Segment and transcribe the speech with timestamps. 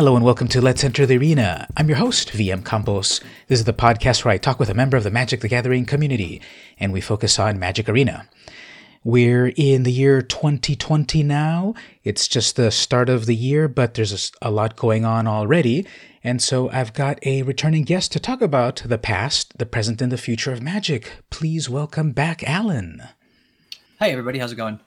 [0.00, 1.68] Hello and welcome to Let's Enter the Arena.
[1.76, 3.20] I'm your host, VM Campos.
[3.48, 5.84] This is the podcast where I talk with a member of the Magic the Gathering
[5.84, 6.40] community,
[6.78, 8.26] and we focus on Magic Arena.
[9.04, 11.74] We're in the year 2020 now.
[12.02, 15.86] It's just the start of the year, but there's a, lot going on already.
[16.24, 20.10] And so I've got a returning guest to talk about the past, the present, and
[20.10, 21.12] the future of Magic.
[21.28, 23.02] Please welcome back Alan.
[23.98, 24.38] Hi, everybody.
[24.38, 24.80] How's it going?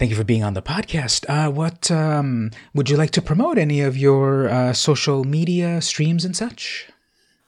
[0.00, 1.26] Thank you for being on the podcast.
[1.28, 3.58] Uh, what um, would you like to promote?
[3.58, 6.88] Any of your uh, social media streams and such?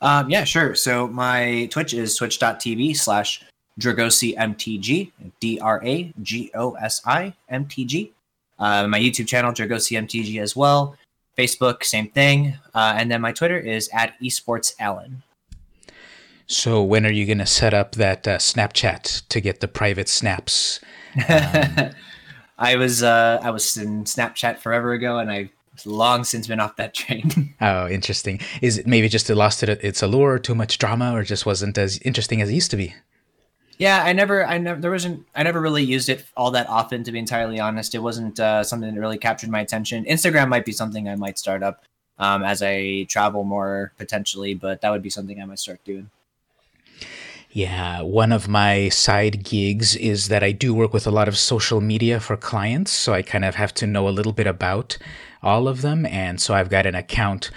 [0.03, 0.75] Um, yeah, sure.
[0.75, 3.43] So my Twitch is twitch.tv slash
[3.81, 8.13] Dragosi MTG, D R A G O S I M T G.
[8.59, 10.95] Uh, my YouTube channel, Dragosi MTG, as well.
[11.39, 12.59] Facebook, same thing.
[12.75, 15.23] Uh, and then my Twitter is at esports Alan.
[16.47, 20.11] So when are you going to set up that uh, Snapchat to get the private
[20.11, 20.81] snaps?
[21.29, 21.91] Um,
[22.63, 25.51] I was uh, I was in Snapchat forever ago, and I
[25.85, 27.55] long since been off that train.
[27.61, 28.41] oh, interesting.
[28.61, 31.77] Is it maybe just it lost it its allure, too much drama, or just wasn't
[31.77, 32.95] as interesting as it used to be?
[33.79, 37.03] Yeah, I never, I never, there wasn't, I never really used it all that often.
[37.03, 40.05] To be entirely honest, it wasn't uh, something that really captured my attention.
[40.05, 41.83] Instagram might be something I might start up
[42.17, 46.11] um, as I travel more potentially, but that would be something I might start doing.
[47.53, 51.37] Yeah, one of my side gigs is that I do work with a lot of
[51.37, 54.97] social media for clients, so I kind of have to know a little bit about
[55.43, 57.51] all of them, and so I've got an account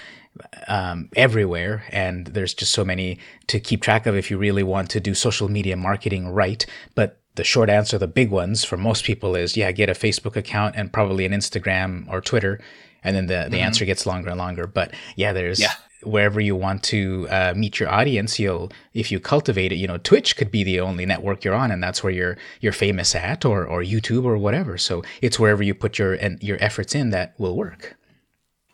[0.67, 4.89] um, everywhere, and there's just so many to keep track of if you really want
[4.91, 6.65] to do social media marketing right.
[6.93, 10.35] But the short answer, the big ones for most people is yeah, get a Facebook
[10.35, 12.59] account and probably an Instagram or Twitter.
[13.03, 13.65] And then the, the mm-hmm.
[13.65, 14.65] answer gets longer and longer.
[14.65, 15.73] But yeah, there's yeah.
[16.06, 19.98] Wherever you want to uh, meet your audience, you'll if you cultivate it, you know,
[19.98, 23.45] Twitch could be the only network you're on, and that's where you're you're famous at,
[23.45, 24.78] or or YouTube or whatever.
[24.78, 27.95] So it's wherever you put your and your efforts in that will work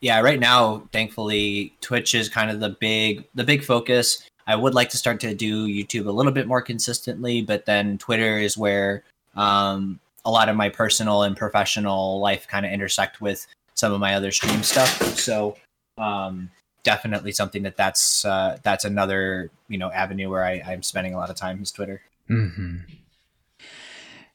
[0.01, 4.27] yeah, right now, thankfully, Twitch is kind of the big the big focus.
[4.47, 7.99] I would like to start to do YouTube a little bit more consistently, but then
[7.99, 9.03] Twitter is where
[9.35, 13.99] um, a lot of my personal and professional life kind of intersect with some of
[13.99, 14.89] my other stream stuff.
[15.19, 15.55] So
[15.99, 16.49] um,
[16.83, 21.17] definitely something that that's uh, that's another you know avenue where I, I'm spending a
[21.17, 22.01] lot of time is Twitter.
[22.29, 22.77] Mm-hmm.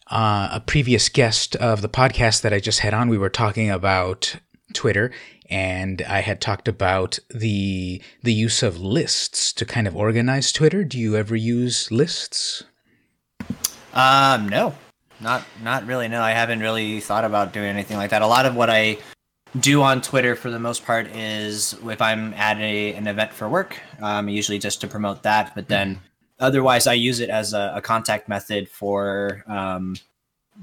[0.09, 3.71] Uh, a previous guest of the podcast that I just had on, we were talking
[3.71, 4.37] about
[4.73, 5.11] Twitter
[5.49, 10.85] and I had talked about the the use of lists to kind of organize Twitter.
[10.85, 12.65] Do you ever use lists?
[13.95, 14.75] Um, no,
[15.21, 16.09] not not really.
[16.09, 18.23] No, I haven't really thought about doing anything like that.
[18.23, 18.99] A lot of what I
[19.61, 23.49] do on Twitter for the most part is if I'm at a, an event for
[23.49, 25.55] work, um, usually just to promote that.
[25.55, 26.05] But then mm-hmm.
[26.41, 29.97] otherwise, I use it as a, a contact method for um,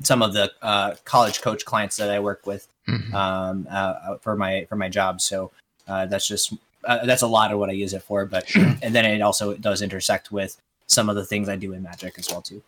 [0.01, 3.15] some of the uh, college coach clients that I work with mm-hmm.
[3.15, 5.21] um, uh, uh, for my for my job.
[5.21, 5.51] So
[5.87, 6.53] uh, that's just
[6.85, 8.25] uh, that's a lot of what I use it for.
[8.25, 11.83] But and then it also does intersect with some of the things I do in
[11.83, 12.61] Magic as well too.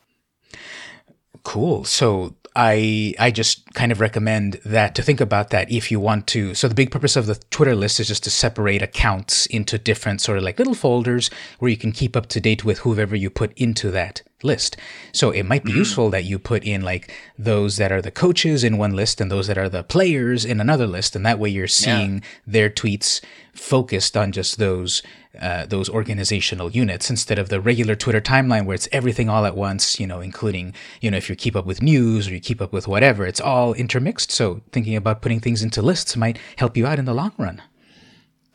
[1.43, 1.83] Cool.
[1.83, 6.27] So I I just kind of recommend that to think about that if you want
[6.27, 6.53] to.
[6.53, 10.21] So the big purpose of the Twitter list is just to separate accounts into different
[10.21, 11.29] sort of like little folders
[11.59, 14.77] where you can keep up to date with whoever you put into that list.
[15.11, 15.79] So it might be mm-hmm.
[15.79, 19.29] useful that you put in like those that are the coaches in one list and
[19.29, 22.21] those that are the players in another list, and that way you're seeing yeah.
[22.47, 23.21] their tweets
[23.53, 25.01] focused on just those
[25.41, 29.55] uh, those organizational units instead of the regular Twitter timeline where it's everything all at
[29.55, 32.61] once, you know, including, you know, if you keep up with news or you keep
[32.61, 34.31] up with whatever, it's all intermixed.
[34.31, 37.61] So thinking about putting things into lists might help you out in the long run.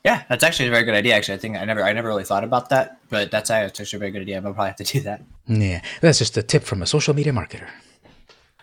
[0.04, 1.14] Yeah, that's actually a very good idea.
[1.14, 3.98] Actually, I think I never, I never really thought about that, but that's actually a
[3.98, 4.36] very good idea.
[4.36, 5.22] I'll probably have to do that.
[5.46, 7.68] Yeah, that's just a tip from a social media marketer.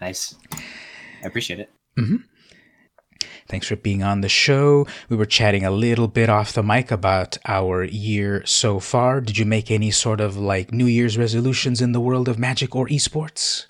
[0.01, 1.69] Nice, I appreciate it.
[1.99, 2.15] Mm-hmm.
[3.47, 4.85] Thanks for being on the show.
[5.09, 9.21] We were chatting a little bit off the mic about our year so far.
[9.21, 12.75] Did you make any sort of like New Year's resolutions in the world of magic
[12.75, 13.65] or esports?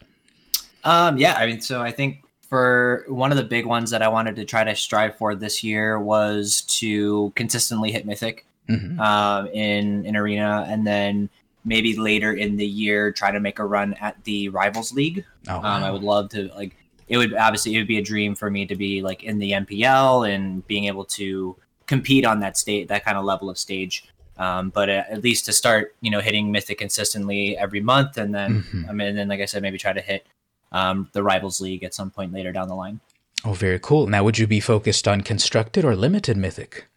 [0.84, 4.08] Um, yeah, I mean, so I think for one of the big ones that I
[4.08, 9.00] wanted to try to strive for this year was to consistently hit Mythic mm-hmm.
[9.00, 11.30] um, in in Arena, and then
[11.66, 15.26] maybe later in the year try to make a run at the Rivals League.
[15.50, 15.76] Oh, wow.
[15.76, 16.76] um, I would love to like
[17.08, 19.52] it would obviously it would be a dream for me to be like in the
[19.52, 21.56] MPL and being able to
[21.86, 24.06] compete on that state that kind of level of stage.
[24.38, 28.62] Um, but at least to start, you know, hitting Mythic consistently every month, and then
[28.62, 28.90] mm-hmm.
[28.90, 30.28] I mean, and then like I said, maybe try to hit
[30.72, 33.00] um, the Rivals League at some point later down the line.
[33.44, 34.08] Oh, very cool.
[34.08, 36.88] Now, would you be focused on constructed or limited Mythic?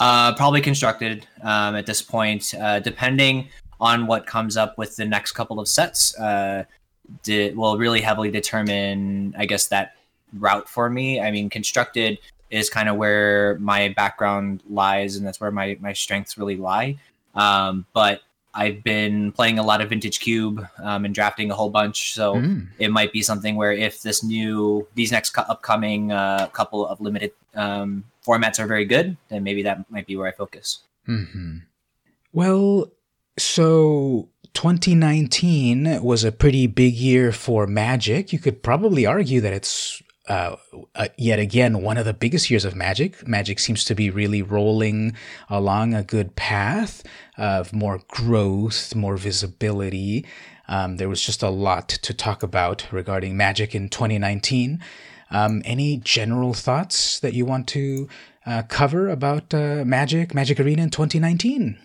[0.00, 3.48] Uh, probably constructed um, at this point, uh, depending
[3.80, 6.18] on what comes up with the next couple of sets.
[6.18, 6.64] Uh,
[7.22, 9.94] de- will really heavily determine, I guess, that
[10.32, 11.20] route for me.
[11.20, 12.18] I mean, constructed
[12.50, 16.98] is kind of where my background lies, and that's where my my strengths really lie.
[17.34, 18.22] Um, but
[18.54, 22.34] I've been playing a lot of Vintage Cube um, and drafting a whole bunch, so
[22.34, 22.66] mm.
[22.78, 27.00] it might be something where if this new these next cu- upcoming uh, couple of
[27.00, 30.80] limited um, formats are very good, then maybe that might be where I focus.
[31.06, 31.58] Mm-hmm.
[32.32, 32.90] Well,
[33.38, 34.28] so
[34.58, 38.32] 2019 was a pretty big year for Magic.
[38.32, 40.56] You could probably argue that it's uh,
[40.96, 43.24] uh, yet again one of the biggest years of Magic.
[43.24, 45.14] Magic seems to be really rolling
[45.48, 47.04] along a good path
[47.36, 50.26] of more growth, more visibility.
[50.66, 54.82] Um, there was just a lot to talk about regarding Magic in 2019.
[55.30, 58.08] Um, any general thoughts that you want to
[58.44, 61.78] uh, cover about uh, Magic, Magic Arena in 2019?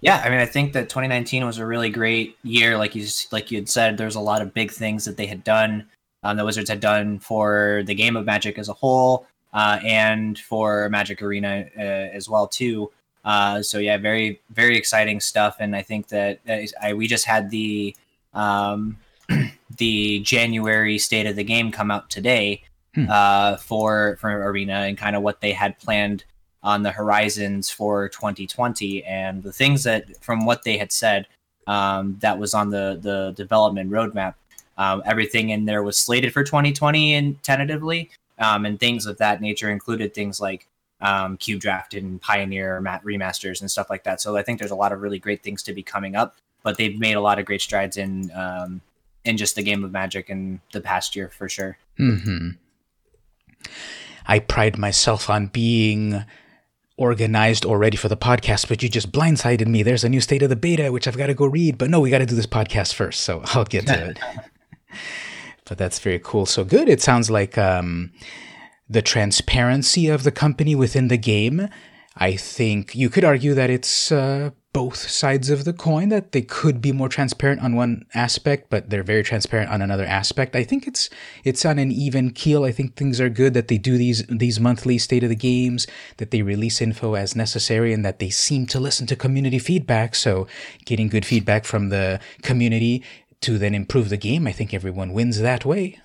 [0.00, 2.78] Yeah, I mean, I think that 2019 was a really great year.
[2.78, 5.44] Like you, like you had said, there's a lot of big things that they had
[5.44, 5.86] done
[6.22, 10.38] um, the Wizards had done for the game of Magic as a whole, uh, and
[10.38, 12.90] for Magic Arena uh, as well too.
[13.24, 17.24] Uh, so yeah, very very exciting stuff, and I think that uh, I, we just
[17.24, 17.96] had the
[18.34, 18.98] um,
[19.76, 22.62] the January state of the game come out today
[22.94, 23.06] hmm.
[23.08, 26.24] Uh, for for Arena and kind of what they had planned
[26.62, 31.26] on the horizons for 2020 and the things that from what they had said
[31.66, 34.34] um, that was on the the development roadmap
[34.80, 38.08] um, everything in there was slated for 2020 and tentatively,
[38.38, 40.66] um, and things of that nature included things like
[41.02, 44.22] um, Cube Draft and Pioneer mat remasters and stuff like that.
[44.22, 46.78] So I think there's a lot of really great things to be coming up, but
[46.78, 48.80] they've made a lot of great strides in um,
[49.26, 51.76] in just the game of Magic in the past year for sure.
[51.98, 52.52] Mm-hmm.
[54.26, 56.24] I pride myself on being
[57.00, 59.82] organized or ready for the podcast, but you just blindsided me.
[59.82, 61.78] There's a new state of the beta, which I've got to go read.
[61.78, 64.18] But no, we got to do this podcast first, so I'll get to it.
[65.64, 66.44] but that's very cool.
[66.44, 66.88] So good.
[66.88, 68.12] It sounds like um,
[68.88, 71.68] the transparency of the company within the game.
[72.16, 76.42] I think you could argue that it's uh, both sides of the coin, that they
[76.42, 80.54] could be more transparent on one aspect, but they're very transparent on another aspect.
[80.54, 81.10] I think it's
[81.44, 82.64] it's on an even keel.
[82.64, 85.86] I think things are good that they do these these monthly state of the games,
[86.18, 90.14] that they release info as necessary, and that they seem to listen to community feedback.
[90.14, 90.46] So
[90.84, 93.02] getting good feedback from the community
[93.40, 95.98] to then improve the game, I think everyone wins that way.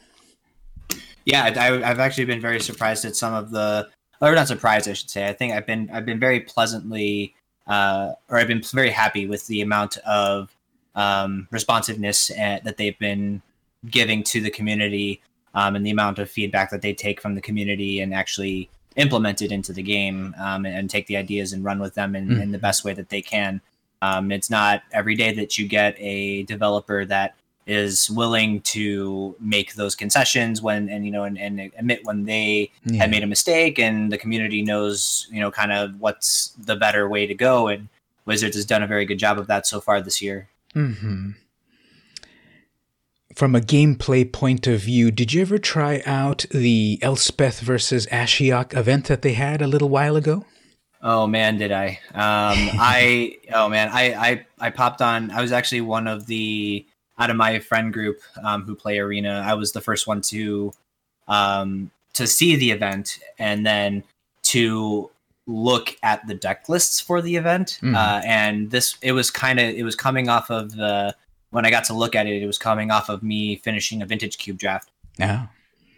[1.26, 3.90] Yeah, I, have actually been very surprised at some of the,
[4.22, 5.28] or not surprised, I should say.
[5.28, 7.34] I think I've been I've been very pleasantly,
[7.68, 10.56] uh, or I've been very happy with the amount of
[10.96, 13.42] um, responsiveness at, that they've been
[13.90, 15.22] giving to the community,
[15.54, 19.42] um, and the amount of feedback that they take from the community and actually implement
[19.42, 22.28] it into the game um, and, and, take the ideas and run with them in,
[22.30, 22.42] mm.
[22.42, 23.60] in the best way that they can.
[24.02, 27.36] Um, it's not every day that you get a developer that
[27.68, 32.72] is willing to make those concessions when and you know and, and admit when they
[32.86, 32.98] yeah.
[33.02, 37.10] had made a mistake and the community knows you know kind of what's the better
[37.10, 37.90] way to go and
[38.26, 41.32] wizards has done a very good job of that so far this year mm-hmm.
[43.34, 48.76] from a gameplay point of view did you ever try out the elspeth versus ashiok
[48.78, 50.46] event that they had a little while ago
[51.08, 52.00] Oh man, did I?
[52.16, 55.30] Um, I oh man, I, I I popped on.
[55.30, 56.84] I was actually one of the
[57.18, 59.44] out of my friend group um, who play arena.
[59.46, 60.74] I was the first one to
[61.28, 64.04] um, to see the event and then
[64.44, 65.10] to
[65.48, 67.80] look at the deck lists for the event.
[67.82, 67.96] Mm.
[67.96, 71.16] Uh, and this it was kind of it was coming off of the
[71.52, 74.06] when I got to look at it, it was coming off of me finishing a
[74.06, 74.92] vintage cube draft.
[75.18, 75.48] Yeah.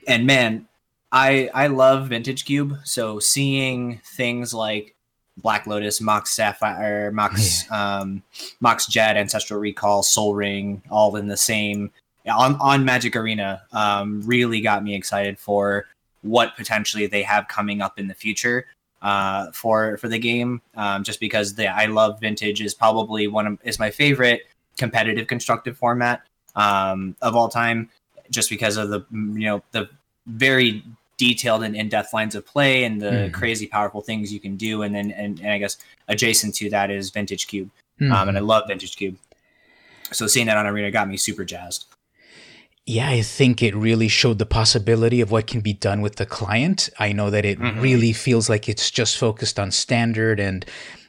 [0.07, 0.67] And man,
[1.11, 2.77] I I love vintage cube.
[2.83, 4.95] So seeing things like
[5.37, 7.99] Black Lotus, Mox Sapphire, Mox yeah.
[7.99, 8.23] um,
[8.59, 11.91] Mox Jet, Ancestral Recall, Sol Ring, all in the same
[12.29, 13.61] on on Magic Arena.
[13.71, 15.87] Um, really got me excited for
[16.21, 18.65] what potentially they have coming up in the future
[19.01, 20.61] uh, for for the game.
[20.75, 24.41] Um, just because the I love Vintage is probably one of is my favorite
[24.77, 26.21] competitive constructive format
[26.55, 27.89] um, of all time.
[28.29, 29.89] Just because of the you know the
[30.25, 30.83] very
[31.17, 33.33] detailed and in-depth lines of play and the mm.
[33.33, 36.91] crazy powerful things you can do and then and, and i guess adjacent to that
[36.91, 37.69] is vintage cube
[37.99, 38.11] mm.
[38.11, 39.17] um, and i love vintage cube
[40.11, 41.85] so seeing that on arena got me super jazzed
[42.89, 46.25] yeah, I think it really showed the possibility of what can be done with the
[46.25, 46.89] client.
[46.97, 47.81] I know that it mm-hmm.
[47.81, 50.65] really feels like it's just focused on standard and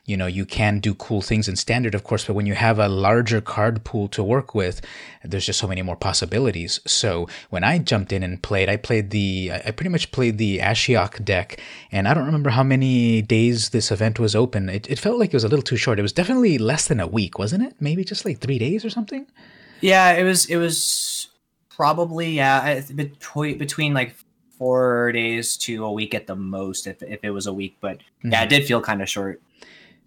[0.09, 2.79] you know you can do cool things in standard of course but when you have
[2.79, 4.81] a larger card pool to work with
[5.23, 9.11] there's just so many more possibilities so when i jumped in and played i played
[9.11, 11.61] the i pretty much played the ashiok deck
[11.93, 15.29] and i don't remember how many days this event was open it, it felt like
[15.29, 17.75] it was a little too short it was definitely less than a week wasn't it
[17.79, 19.27] maybe just like three days or something
[19.81, 21.29] yeah it was it was
[21.69, 24.15] probably yeah between between like
[24.59, 27.77] four days to a week at the most, if if it was a week.
[27.81, 28.33] But mm-hmm.
[28.33, 29.41] yeah, it did feel kind of short.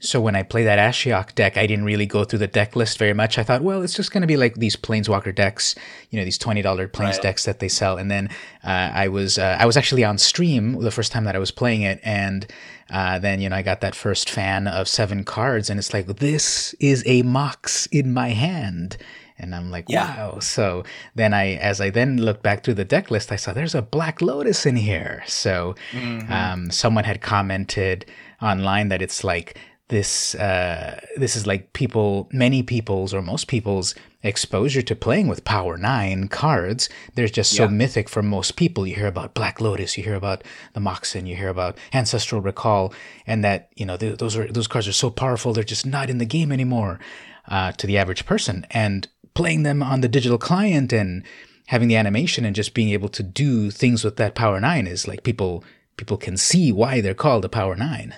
[0.01, 2.97] So when I play that Ashiok deck, I didn't really go through the deck list
[2.97, 3.37] very much.
[3.37, 5.75] I thought, well, it's just going to be like these Planeswalker decks,
[6.09, 7.23] you know, these twenty dollar Planes right.
[7.23, 7.97] decks that they sell.
[7.97, 8.27] And then
[8.63, 11.51] uh, I was uh, I was actually on stream the first time that I was
[11.51, 12.47] playing it, and
[12.89, 16.07] uh, then you know I got that first fan of seven cards, and it's like
[16.07, 18.97] this is a Mox in my hand.
[19.37, 20.15] And I'm like, yeah.
[20.15, 20.39] wow.
[20.39, 20.83] So
[21.15, 23.81] then I, as I then looked back through the deck list, I saw there's a
[23.81, 25.23] Black Lotus in here.
[25.25, 26.31] So mm-hmm.
[26.31, 28.05] um, someone had commented
[28.39, 29.57] online that it's like
[29.91, 33.93] this uh, this is like people many people's or most people's
[34.23, 36.89] exposure to playing with power 9 cards.
[37.15, 37.71] They're just so yeah.
[37.71, 38.87] mythic for most people.
[38.87, 40.43] You hear about black lotus you hear about
[40.73, 42.93] the moxen you hear about ancestral recall
[43.27, 46.09] and that you know th- those are those cards are so powerful they're just not
[46.09, 46.99] in the game anymore
[47.47, 48.65] uh, to the average person.
[48.71, 51.23] And playing them on the digital client and
[51.67, 55.07] having the animation and just being able to do things with that power 9 is
[55.07, 55.63] like people
[55.97, 58.15] people can see why they're called a power 9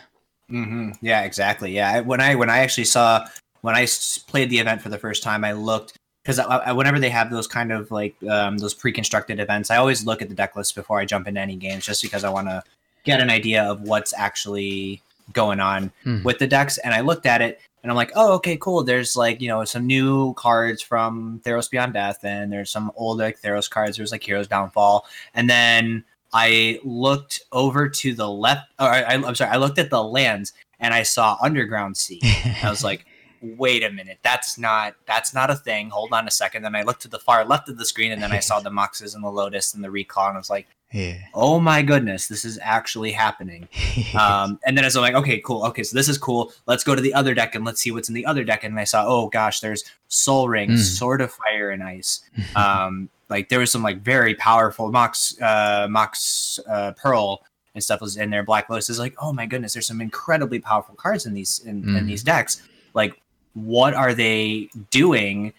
[0.51, 0.91] Mm-hmm.
[1.01, 1.73] Yeah, exactly.
[1.73, 3.25] Yeah, when I when I actually saw
[3.62, 3.88] when I
[4.27, 6.39] played the event for the first time, I looked because
[6.75, 10.29] whenever they have those kind of like um, those pre-constructed events, I always look at
[10.29, 12.63] the deck list before I jump into any games, just because I want to
[13.03, 16.23] get an idea of what's actually going on mm.
[16.23, 16.77] with the decks.
[16.77, 18.83] And I looked at it, and I'm like, oh, okay, cool.
[18.83, 23.17] There's like you know some new cards from Theros Beyond Death, and there's some old
[23.19, 23.97] like Theros cards.
[23.97, 26.03] There's like Hero's Downfall, and then
[26.34, 28.68] I looked over to the left.
[28.80, 32.22] Or I, am sorry, I looked at the lands and I saw Underground Sea.
[32.63, 33.06] I was like,
[33.42, 35.90] wait a minute, that's not that's not a thing.
[35.90, 36.63] Hold on a second.
[36.63, 38.70] Then I looked to the far left of the screen and then I saw the
[38.70, 41.18] Moxes and the Lotus and the Recall, and I was like, yeah.
[41.34, 43.68] oh my goodness, this is actually happening.
[44.20, 46.54] um, and then as I'm like, okay, cool, okay, so this is cool.
[46.68, 48.63] Let's go to the other deck and let's see what's in the other deck.
[48.63, 50.80] And I saw, oh gosh, there's Sol Ring, mm.
[50.80, 52.22] Sword of Fire and Ice.
[52.56, 57.44] Um, like there was some like very powerful Mox uh Mox uh Pearl
[57.75, 58.44] and stuff was in there.
[58.44, 61.84] Black Lotus is like, oh my goodness, there's some incredibly powerful cards in these in,
[61.84, 61.98] mm.
[61.98, 62.62] in these decks.
[62.94, 63.20] Like,
[63.53, 65.53] what are they doing?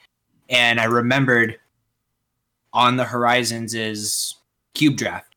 [0.48, 1.58] And I remembered
[2.72, 4.34] on the horizons is
[4.74, 5.34] Cube Draft.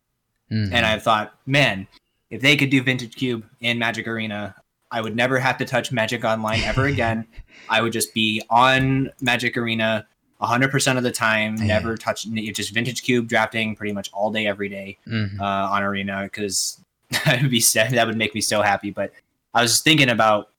[0.51, 0.73] Mm-hmm.
[0.73, 1.87] And I thought, man,
[2.29, 4.55] if they could do Vintage Cube in Magic Arena,
[4.91, 7.25] I would never have to touch Magic Online ever again.
[7.69, 10.07] I would just be on Magic Arena
[10.41, 14.69] 100% of the time never touch just vintage cube drafting pretty much all day every
[14.69, 15.41] day, mm-hmm.
[15.41, 16.79] uh, on arena because
[17.25, 19.13] that would be that would make me so happy but
[19.53, 20.49] i was thinking about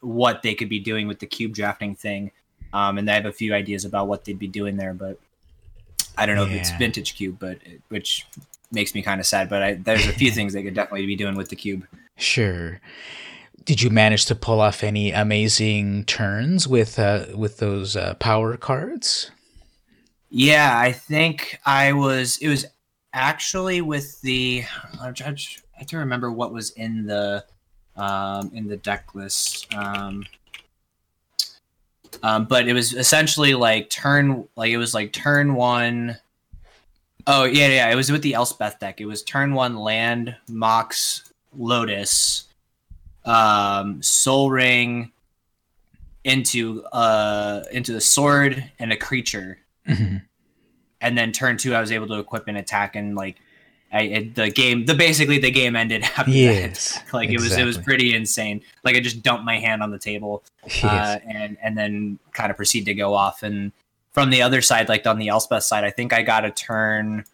[0.00, 2.32] what they could be doing with the cube drafting thing
[2.72, 5.18] um, and i have a few ideas about what they'd be doing there but
[6.18, 6.54] i don't know yeah.
[6.54, 8.26] if it's vintage cube but which
[8.72, 11.16] makes me kind of sad but I, there's a few things they could definitely be
[11.16, 12.80] doing with the cube sure
[13.64, 18.56] did you manage to pull off any amazing turns with uh, with those uh, power
[18.56, 19.30] cards?
[20.30, 22.38] Yeah, I think I was.
[22.38, 22.66] It was
[23.12, 24.64] actually with the.
[25.00, 25.36] I'm trying,
[25.74, 27.44] I have to remember what was in the
[27.96, 29.72] um, in the deck list.
[29.74, 30.24] Um,
[32.22, 36.18] um, but it was essentially like turn, like it was like turn one.
[37.26, 37.90] Oh yeah, yeah.
[37.90, 39.00] It was with the Elspeth deck.
[39.00, 42.45] It was turn one land, Mox, Lotus,
[43.26, 45.12] um, Sol Ring
[46.24, 50.16] into uh into the sword and a creature, mm-hmm.
[51.00, 53.36] and then turn two I was able to equip an attack and like
[53.92, 57.04] I it, the game the basically the game ended after yes, that.
[57.14, 57.34] like exactly.
[57.34, 58.62] it was it was pretty insane.
[58.84, 60.84] Like I just dumped my hand on the table yes.
[60.84, 63.72] uh, and and then kind of proceed to go off and
[64.12, 67.24] from the other side like on the Elspeth side I think I got a turn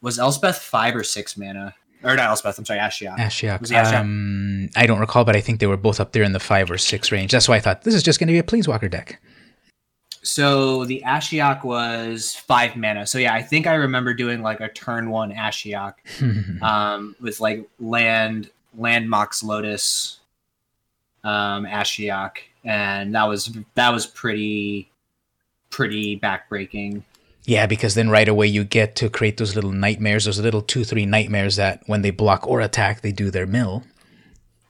[0.00, 2.58] was Elspeth five or six mana or not Elspeth.
[2.58, 3.16] I'm sorry, Ashiok.
[3.16, 3.60] Ashiok.
[3.60, 4.00] Ashiok?
[4.00, 6.70] Um, I don't recall, but I think they were both up there in the five
[6.70, 7.32] or six range.
[7.32, 9.20] That's why I thought this is just going to be a Planeswalker deck.
[10.22, 13.06] So the Ashiok was five mana.
[13.06, 17.68] So yeah, I think I remember doing like a turn one Ashiok um, with like
[17.78, 20.20] land, land Mox Lotus,
[21.24, 24.90] um, Ashiok, and that was that was pretty
[25.68, 27.02] pretty backbreaking.
[27.46, 30.82] Yeah, because then right away you get to create those little nightmares, those little two,
[30.82, 33.84] three nightmares that when they block or attack, they do their mill.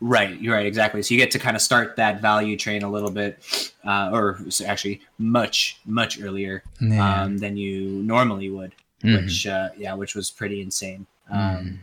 [0.01, 1.03] Right, you're right, exactly.
[1.03, 3.39] So you get to kind of start that value train a little bit,
[3.87, 7.23] uh, or actually much, much earlier yeah.
[7.23, 9.25] um, than you normally would, mm-hmm.
[9.25, 11.07] which, uh, yeah, which was pretty insane.
[11.31, 11.79] Um, mm.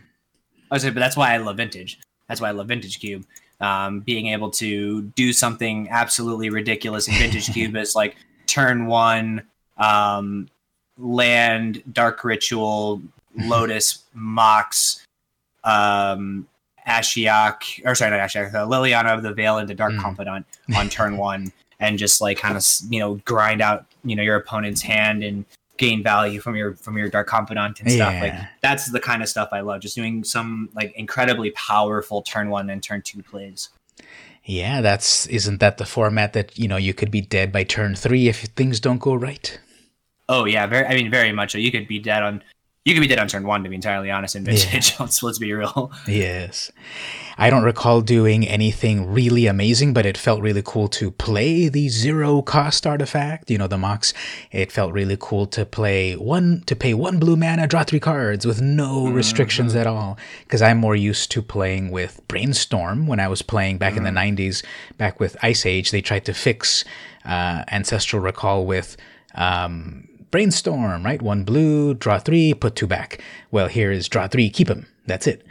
[0.70, 2.00] I was, but that's why I love vintage.
[2.28, 3.26] That's why I love vintage cube.
[3.60, 9.44] Um, being able to do something absolutely ridiculous in vintage cube is like turn one,
[9.78, 10.48] um,
[11.02, 13.02] land, dark ritual,
[13.36, 15.04] lotus, mox,
[15.64, 16.48] um,
[16.88, 20.02] Ashiok, or sorry, not Ashiok, uh, Liliana of the Veil into Dark mm.
[20.02, 24.24] Confidant on turn one, and just like kind of you know grind out you know
[24.24, 25.46] your opponent's hand and
[25.78, 28.22] gain value from your from your dark confidant and stuff yeah.
[28.22, 32.50] like that's the kind of stuff i love just doing some like incredibly powerful turn
[32.50, 33.70] one and turn two plays
[34.46, 37.96] yeah that's isn't that the format that you know you could be dead by turn
[37.96, 39.60] three if things don't go right
[40.32, 42.42] oh yeah very i mean very much so you could be dead on
[42.84, 44.92] you could be dead on turn one to be entirely honest in vintage.
[44.92, 44.96] Yeah.
[45.02, 45.92] let's, let's be real.
[46.08, 46.72] Yes,
[47.38, 51.90] I don't recall doing anything really amazing, but it felt really cool to play the
[51.90, 53.52] zero cost artifact.
[53.52, 54.16] You know, the Mox.
[54.52, 58.48] It felt really cool to play one to pay one blue mana, draw three cards
[58.48, 59.14] with no mm-hmm.
[59.14, 60.18] restrictions at all.
[60.44, 64.08] Because I'm more used to playing with Brainstorm when I was playing back mm-hmm.
[64.08, 64.66] in the '90s.
[64.98, 66.84] Back with Ice Age, they tried to fix
[67.26, 68.98] uh, Ancestral Recall with.
[69.36, 71.22] Um, brainstorm, right?
[71.22, 73.22] One blue, draw three, put two back.
[73.52, 74.88] Well, here is draw three, keep them.
[75.06, 75.46] That's it.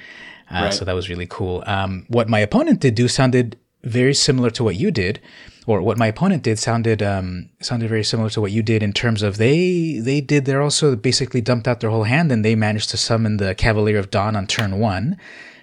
[0.51, 0.75] Uh, right.
[0.75, 1.63] So that was really cool.
[1.67, 5.21] Um, what my opponent did do sounded very similar to what you did,
[5.67, 8.93] or what my opponent did sounded um, sounded very similar to what you did in
[8.93, 12.55] terms of they they did they're also basically dumped out their whole hand and they
[12.55, 15.17] managed to summon the Cavalier of Dawn on turn one.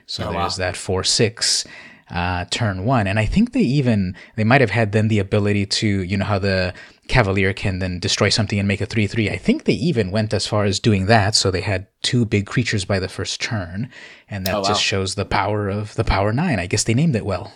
[0.05, 0.65] So oh, there's wow.
[0.65, 1.65] that four six
[2.09, 5.65] uh, turn one, and I think they even they might have had then the ability
[5.65, 6.73] to you know how the
[7.07, 9.29] Cavalier can then destroy something and make a 3 3.
[9.29, 11.35] I think they even went as far as doing that.
[11.35, 13.89] So they had two big creatures by the first turn.
[14.29, 14.67] And that oh, wow.
[14.67, 16.59] just shows the power of the Power 9.
[16.59, 17.53] I guess they named it well.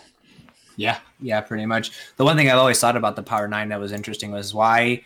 [0.76, 1.92] Yeah, yeah, pretty much.
[2.16, 5.04] The one thing I've always thought about the Power 9 that was interesting was why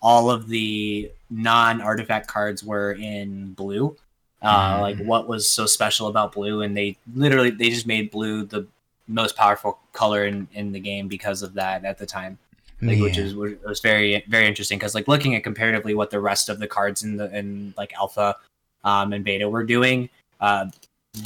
[0.00, 3.96] all of the non artifact cards were in blue.
[4.40, 4.80] Uh, mm.
[4.80, 6.62] Like, what was so special about blue?
[6.62, 8.66] And they literally, they just made blue the
[9.08, 12.38] most powerful color in, in the game because of that at the time
[12.80, 13.02] like, yeah.
[13.02, 16.58] which is was very very interesting because like looking at comparatively what the rest of
[16.58, 18.36] the cards in the in like alpha
[18.84, 20.08] um, and beta were doing,
[20.40, 20.66] uh,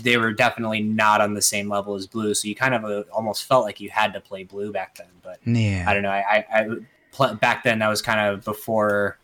[0.03, 2.35] they were definitely not on the same level as blue.
[2.35, 5.09] So you kind of uh, almost felt like you had to play blue back then.
[5.23, 6.11] But yeah, I don't know.
[6.11, 6.69] I, I, I
[7.13, 9.19] pl- back then that was kind of before,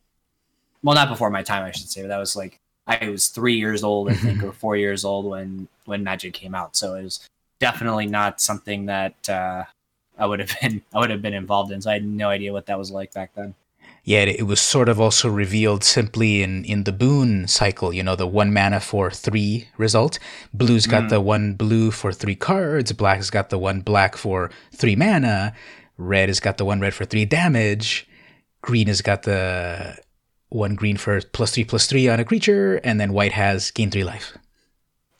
[0.82, 2.02] well, not before my time, I should say.
[2.02, 5.26] But that was like I was three years old, I think, or four years old
[5.26, 6.76] when when Magic came out.
[6.76, 7.26] So it was
[7.58, 9.64] definitely not something that uh,
[10.18, 11.80] I would have been I would have been involved in.
[11.80, 13.54] So I had no idea what that was like back then.
[14.04, 18.16] Yeah, it was sort of also revealed simply in, in the boon cycle, you know,
[18.16, 20.18] the one mana for three result.
[20.54, 21.08] Blue's got mm.
[21.10, 25.52] the one blue for three cards, black's got the one black for three mana,
[25.98, 28.08] red has got the one red for three damage,
[28.62, 29.98] green has got the
[30.48, 33.90] one green for plus three plus three on a creature, and then white has gain
[33.90, 34.38] three life.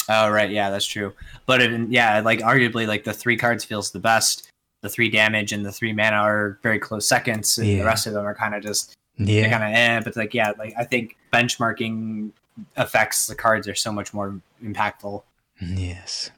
[0.09, 1.13] Oh right, yeah, that's true.
[1.45, 4.48] But it, yeah, like arguably, like the three cards feels the best
[4.81, 7.79] the three damage and the three mana are very close seconds, and yeah.
[7.79, 10.01] the rest of them are kind of just yeah, kind of eh.
[10.05, 12.31] But like yeah, like I think benchmarking
[12.77, 15.23] affects the cards are so much more impactful.
[15.61, 16.31] Yes.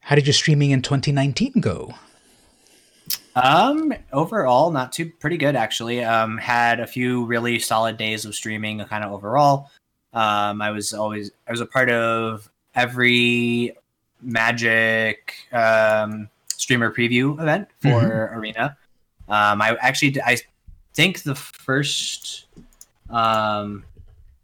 [0.00, 1.94] How did your streaming in 2019 go?
[3.34, 6.02] Um, overall, not too pretty good actually.
[6.02, 9.70] Um, had a few really solid days of streaming, kind of overall.
[10.12, 13.76] Um, I was always I was a part of every
[14.22, 18.38] Magic um, streamer preview event for mm-hmm.
[18.38, 18.76] Arena.
[19.28, 20.38] Um, I actually I
[20.94, 22.46] think the first
[23.10, 23.84] um,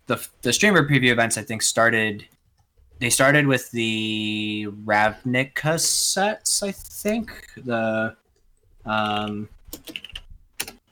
[0.06, 2.26] the the streamer preview events I think started
[2.98, 8.16] they started with the Ravnica sets I think the
[8.84, 9.48] um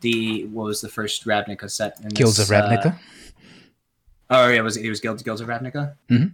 [0.01, 2.01] the what was the first Ravnica set?
[2.03, 2.95] In Guilds this, of Ravnica.
[2.95, 2.97] Uh,
[4.31, 5.95] oh yeah, it was it was Guilds Guilds of Ravnica.
[6.09, 6.29] Mm-hmm.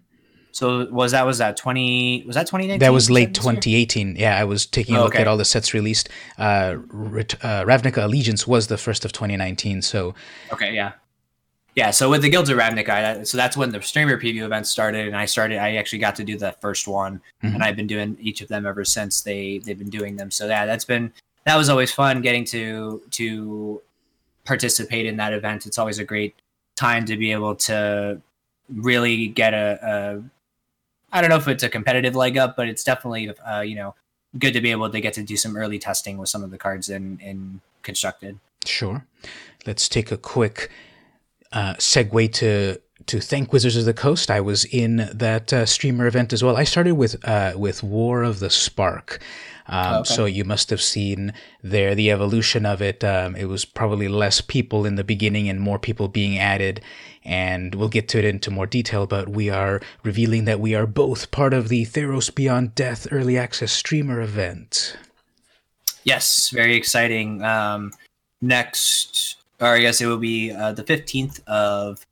[0.57, 2.81] So was that was that twenty was that twenty nineteen?
[2.81, 4.17] That was late twenty eighteen.
[4.17, 5.21] Yeah, I was taking a oh, look okay.
[5.21, 6.09] at all the sets released.
[6.39, 9.83] Uh, uh, Ravnica Allegiance was the first of twenty nineteen.
[9.83, 10.15] So
[10.51, 10.93] okay, yeah,
[11.75, 11.91] yeah.
[11.91, 15.15] So with the Guilds of Ravnica, so that's when the streamer preview event started, and
[15.15, 15.59] I started.
[15.59, 17.55] I actually got to do the first one, mm-hmm.
[17.55, 20.31] and I've been doing each of them ever since they they've been doing them.
[20.31, 21.13] So yeah, that's been
[21.45, 23.83] that was always fun getting to to
[24.47, 25.67] participate in that event.
[25.67, 26.35] It's always a great
[26.77, 28.23] time to be able to
[28.71, 30.36] really get a, a
[31.13, 33.95] I don't know if it's a competitive leg up, but it's definitely uh, you know
[34.39, 36.59] good to be able to get to do some early testing with some of the
[36.59, 38.39] cards in in constructed.
[38.65, 39.07] Sure.
[39.67, 40.71] Let's take a quick
[41.53, 44.31] uh, segue to to thank Wizards of the Coast.
[44.31, 46.57] I was in that uh, streamer event as well.
[46.57, 49.21] I started with uh, with War of the Spark.
[49.69, 50.15] Um, oh, okay.
[50.15, 53.03] So you must have seen there the evolution of it.
[53.03, 56.81] Um, it was probably less people in the beginning and more people being added.
[57.25, 60.87] And we'll get to it into more detail, but we are revealing that we are
[60.87, 64.97] both part of the Theros Beyond Death Early Access Streamer event.
[66.05, 67.43] Yes, very exciting.
[67.43, 67.93] Um,
[68.41, 72.07] next, or I guess it will be uh, the 15th of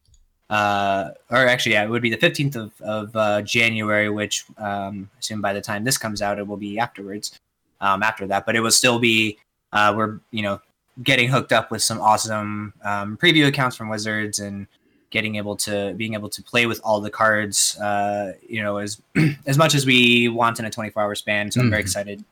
[0.50, 5.10] uh, or actually, yeah, it would be the 15th of, of uh, January, which um,
[5.14, 7.38] I assume by the time this comes out, it will be afterwards,
[7.84, 8.46] um, after that.
[8.46, 9.38] But it will still be,
[9.72, 10.60] uh, we're, you know,
[11.02, 14.66] getting hooked up with some awesome um, preview accounts from Wizards and
[15.10, 19.00] getting able to being able to play with all the cards, uh, you know, as
[19.46, 21.50] as much as we want in a 24 hour span.
[21.50, 21.86] So I'm very mm-hmm.
[21.86, 22.24] excited,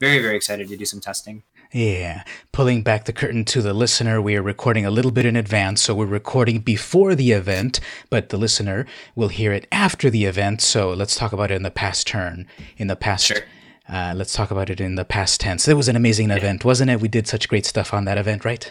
[0.00, 1.42] very very excited to do some testing.
[1.72, 5.34] Yeah, pulling back the curtain to the listener, we are recording a little bit in
[5.34, 10.26] advance, so we're recording before the event, but the listener will hear it after the
[10.26, 10.60] event.
[10.60, 13.26] So let's talk about it in the past turn, in the past.
[13.26, 13.42] Sure.
[13.88, 15.68] Uh, let's talk about it in the past tense.
[15.68, 16.36] It was an amazing yeah.
[16.36, 17.00] event, wasn't it?
[17.00, 18.70] We did such great stuff on that event, right?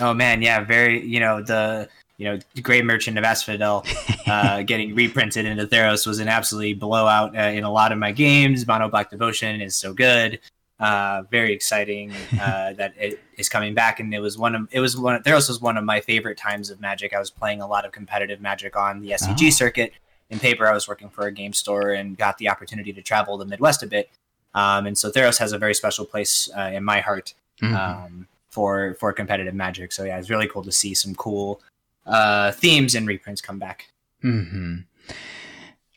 [0.00, 1.04] Oh man, yeah, very.
[1.04, 3.84] You know the you know Gray Merchant of Asphodel
[4.26, 8.12] uh, getting reprinted into Theros was an absolutely blowout uh, in a lot of my
[8.12, 8.66] games.
[8.66, 10.40] Mono Black Devotion is so good.
[10.80, 14.80] Uh, very exciting uh, that it is coming back, and it was one of it
[14.80, 15.16] was one.
[15.16, 17.12] Of, Theros was one of my favorite times of Magic.
[17.12, 19.50] I was playing a lot of competitive Magic on the SCG oh.
[19.50, 19.92] circuit.
[20.30, 23.36] In paper, I was working for a game store and got the opportunity to travel
[23.36, 24.10] the Midwest a bit.
[24.54, 27.74] Um, and so Theros has a very special place uh, in my heart mm-hmm.
[27.74, 29.92] um, for for competitive Magic.
[29.92, 31.60] So yeah, it's really cool to see some cool
[32.06, 33.90] uh, themes and reprints come back.
[34.22, 34.80] Mm-hmm.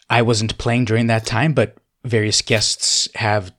[0.10, 3.52] I wasn't playing during that time, but various guests have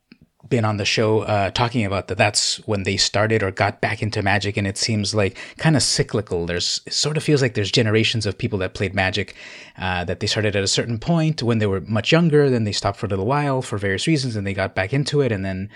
[0.49, 4.03] been on the show uh, talking about that that's when they started or got back
[4.03, 6.47] into magic and it seems like kind of cyclical.
[6.47, 9.35] There's it sort of feels like there's generations of people that played magic
[9.79, 12.73] uh, that they started at a certain point when they were much younger then they
[12.73, 15.45] stopped for a little while for various reasons and they got back into it and
[15.45, 15.71] then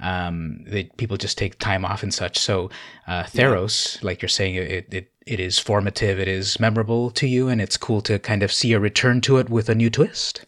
[0.00, 2.38] um, they, people just take time off and such.
[2.38, 2.70] So
[3.06, 4.06] uh, theros yeah.
[4.06, 7.76] like you're saying it, it it is formative it is memorable to you and it's
[7.76, 10.44] cool to kind of see a return to it with a new twist.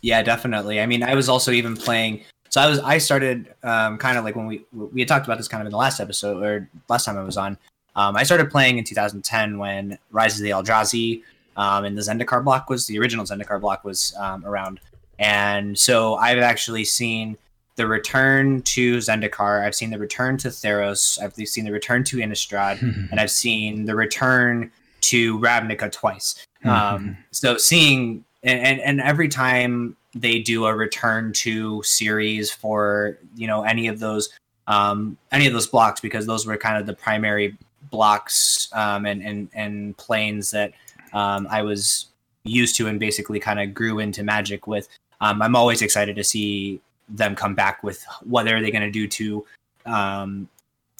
[0.00, 0.80] Yeah definitely.
[0.80, 4.24] I mean i was also even playing so I was I started um, kind of
[4.24, 6.68] like when we we had talked about this kind of in the last episode or
[6.88, 7.58] last time I was on.
[7.96, 11.22] Um, I started playing in 2010 when Rise of the Eldrazi
[11.56, 14.80] um, and the Zendikar block was the original Zendikar block was um, around,
[15.18, 17.36] and so I've actually seen
[17.76, 19.64] the return to Zendikar.
[19.64, 21.20] I've seen the return to Theros.
[21.22, 22.80] I've seen the return to Innistrad,
[23.10, 24.70] and I've seen the return
[25.02, 26.46] to Ravnica twice.
[26.64, 26.68] Mm-hmm.
[26.68, 33.18] Um, so seeing and, and and every time they do a return to series for
[33.36, 34.30] you know any of those
[34.66, 37.56] um, any of those blocks because those were kind of the primary
[37.90, 40.72] blocks um, and and and planes that
[41.12, 42.06] um, I was
[42.44, 44.88] used to and basically kind of grew into Magic with.
[45.20, 48.90] Um, I'm always excited to see them come back with what are they going to
[48.90, 49.46] do to
[49.86, 50.48] um,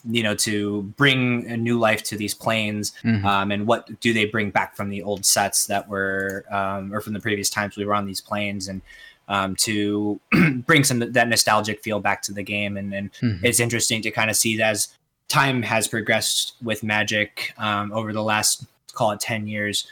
[0.04, 3.26] you know to bring a new life to these planes mm-hmm.
[3.26, 7.00] um, and what do they bring back from the old sets that were um, or
[7.00, 8.80] from the previous times we were on these planes and
[9.28, 10.20] um, to
[10.66, 13.44] bring some that nostalgic feel back to the game and, and mm-hmm.
[13.44, 14.88] it's interesting to kind of see that as
[15.28, 19.86] time has progressed with magic um, over the last call it 10 years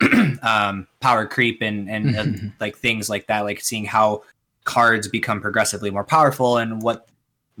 [0.42, 2.26] um, power creep and and uh,
[2.58, 4.22] like things like that like seeing how
[4.64, 7.08] cards become progressively more powerful and what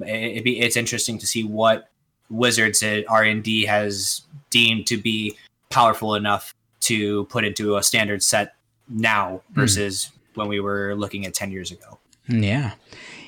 [0.02, 1.88] it be, it's interesting to see what
[2.30, 5.36] Wizards at R and D has deemed to be
[5.68, 8.54] powerful enough to put into a standard set
[8.88, 9.60] now hmm.
[9.60, 10.10] versus.
[10.40, 11.98] When we were looking at 10 years ago.
[12.28, 12.72] Yeah.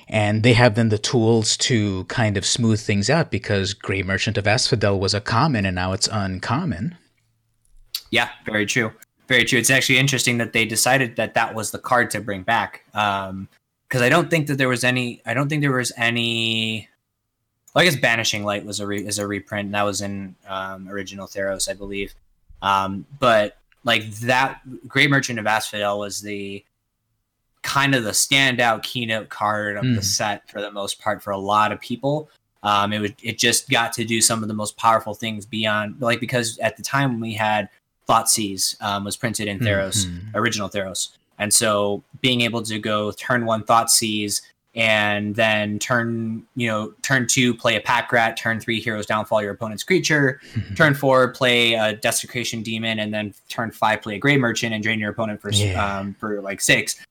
[0.09, 4.39] And they have then the tools to kind of smooth things out because Grey Merchant
[4.39, 6.97] of Asphodel was a common and now it's uncommon.
[8.11, 8.93] Yeah, very true.
[9.29, 9.59] Very true.
[9.59, 12.85] It's actually interesting that they decided that that was the card to bring back.
[12.95, 13.49] Um,
[13.93, 15.21] because I don't think that there was any.
[15.27, 16.89] I don't think there was any.
[17.75, 19.67] Well, I guess Banishing Light was a re, is a reprint.
[19.67, 22.15] And that was in um, original Theros, I believe.
[22.63, 26.65] Um, but like that, Gray Merchant of Asphodel was the
[27.63, 29.95] kind of the standout keynote card of mm.
[29.95, 30.05] the hmm.
[30.05, 32.29] set for the most part for a lot of people.
[32.65, 36.01] Um, it would it just got to do some of the most powerful things beyond
[36.01, 37.69] like because at the time we had
[38.09, 40.37] Thoughtseize um, was printed in Theros, mm-hmm.
[40.37, 41.11] original Theros.
[41.39, 44.43] And so being able to go turn one Thoughtseize
[44.75, 49.43] and then turn, you know, turn two, play a pack rat, turn three hero's downfall
[49.43, 50.41] your opponent's creature,
[50.77, 54.83] turn four, play a desecration demon, and then turn five, play a grey merchant and
[54.83, 55.99] drain your opponent for yeah.
[55.99, 57.05] um, for like six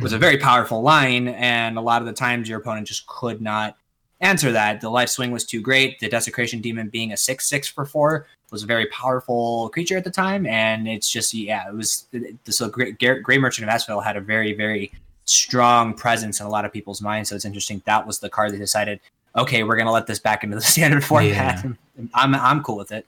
[0.00, 1.28] was a very powerful line.
[1.28, 3.76] And a lot of the times your opponent just could not
[4.22, 4.80] answer that.
[4.80, 6.00] The life swing was too great.
[6.00, 10.04] The desecration demon being a six six for four was a very powerful creature at
[10.04, 12.98] the time, and it's just yeah, it was the so great.
[12.98, 14.92] Grey Merchant of Asphodel had a very very
[15.24, 17.28] strong presence in a lot of people's minds.
[17.28, 19.00] So it's interesting that was the card they decided.
[19.36, 21.64] Okay, we're gonna let this back into the standard format.
[21.64, 21.72] Yeah.
[22.14, 23.06] I'm I'm cool with it.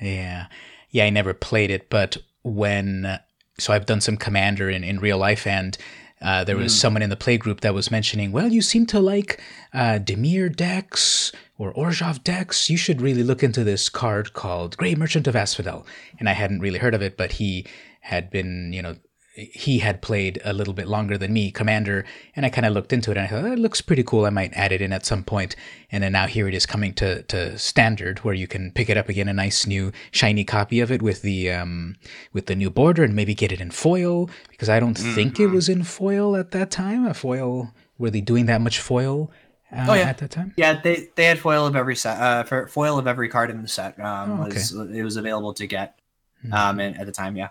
[0.00, 0.46] Yeah,
[0.90, 1.04] yeah.
[1.04, 3.20] I never played it, but when
[3.58, 5.76] so I've done some commander in in real life, and
[6.20, 6.78] uh, there was mm.
[6.78, 9.40] someone in the play group that was mentioning, well, you seem to like
[9.72, 12.68] uh, Dimir decks or Orzhov decks.
[12.68, 15.86] You should really look into this card called Grey Merchant of Asphodel.
[16.18, 17.66] And I hadn't really heard of it, but he
[18.00, 18.96] had been, you know,
[19.38, 22.92] he had played a little bit longer than me, Commander, and I kind of looked
[22.92, 24.24] into it and I thought, oh, it looks pretty cool.
[24.24, 25.54] I might add it in at some point.
[25.92, 28.96] And then now here it is coming to, to standard where you can pick it
[28.96, 31.96] up again, a nice new shiny copy of it with the um,
[32.32, 35.14] with the new border and maybe get it in foil because I don't mm-hmm.
[35.14, 37.06] think it was in foil at that time.
[37.06, 39.30] A foil, were they doing that much foil?
[39.70, 40.52] Uh, oh yeah, at that time.
[40.56, 42.20] Yeah, they they had foil of every set.
[42.20, 44.54] Uh, foil of every card in the set um, oh, okay.
[44.54, 46.00] was it was available to get
[46.44, 46.54] mm-hmm.
[46.54, 47.36] um, and at the time.
[47.36, 47.50] Yeah.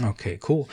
[0.00, 0.68] Okay, cool.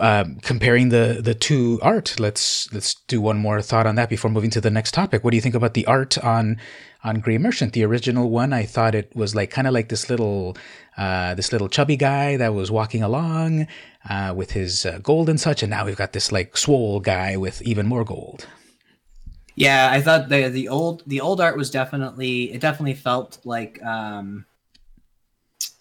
[0.00, 4.30] Um, comparing the the two art, let's let's do one more thought on that before
[4.30, 5.22] moving to the next topic.
[5.22, 6.58] What do you think about the art on
[7.02, 7.72] on Gray Merchant?
[7.72, 10.56] The original one, I thought it was like kind of like this little
[10.96, 13.66] uh, this little chubby guy that was walking along
[14.08, 17.36] uh, with his uh, gold and such, and now we've got this like swole guy
[17.36, 18.46] with even more gold.
[19.56, 23.82] Yeah, I thought the the old the old art was definitely it definitely felt like
[23.84, 24.46] um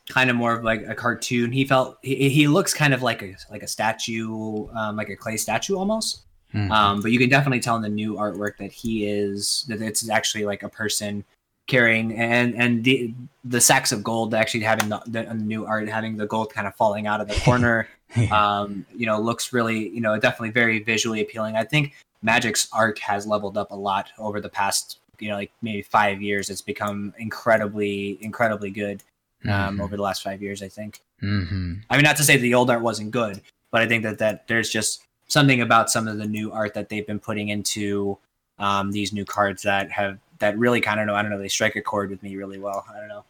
[0.10, 1.52] kind of more of like a cartoon.
[1.52, 5.16] He felt he, he looks kind of like a like a statue, um, like a
[5.16, 6.24] clay statue almost.
[6.54, 6.72] Mm-hmm.
[6.72, 10.08] Um, but you can definitely tell in the new artwork that he is that it's
[10.10, 11.24] actually like a person
[11.68, 13.14] carrying and and the
[13.46, 16.76] the sacks of gold actually having the, the new art having the gold kind of
[16.76, 17.88] falling out of the corner
[18.32, 23.00] um you know looks really you know definitely very visually appealing i think magic's art
[23.00, 26.62] has leveled up a lot over the past you know like maybe five years it's
[26.62, 29.02] become incredibly incredibly good
[29.46, 29.82] um, mm-hmm.
[29.82, 30.62] over the last five years.
[30.62, 31.02] I think.
[31.22, 31.74] Mm-hmm.
[31.90, 34.48] I mean, not to say the old art wasn't good, but I think that that
[34.48, 38.18] there's just something about some of the new art that they've been putting into
[38.60, 41.48] um, these new cards that have that really kind of know I don't know they
[41.48, 42.86] strike a chord with me really well.
[42.94, 43.26] I don't know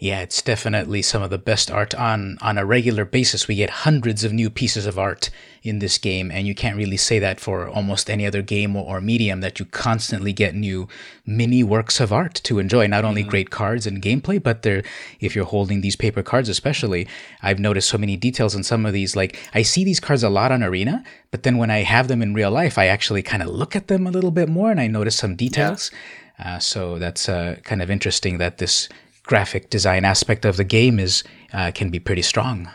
[0.00, 3.46] yeah, it's definitely some of the best art on on a regular basis.
[3.46, 5.28] We get hundreds of new pieces of art
[5.62, 8.96] in this game, and you can't really say that for almost any other game or,
[8.96, 10.88] or medium that you constantly get new
[11.26, 12.86] mini works of art to enjoy.
[12.86, 13.30] Not only mm-hmm.
[13.30, 14.82] great cards and gameplay, but they're
[15.20, 17.06] if you're holding these paper cards, especially,
[17.42, 19.14] I've noticed so many details in some of these.
[19.14, 22.22] Like I see these cards a lot on Arena, but then when I have them
[22.22, 24.80] in real life, I actually kind of look at them a little bit more, and
[24.80, 25.90] I notice some details.
[25.92, 25.98] Yeah.
[26.42, 28.88] Uh, so that's uh, kind of interesting that this
[29.30, 32.68] graphic design aspect of the game is uh, can be pretty strong.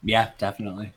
[0.00, 0.92] Yeah, definitely.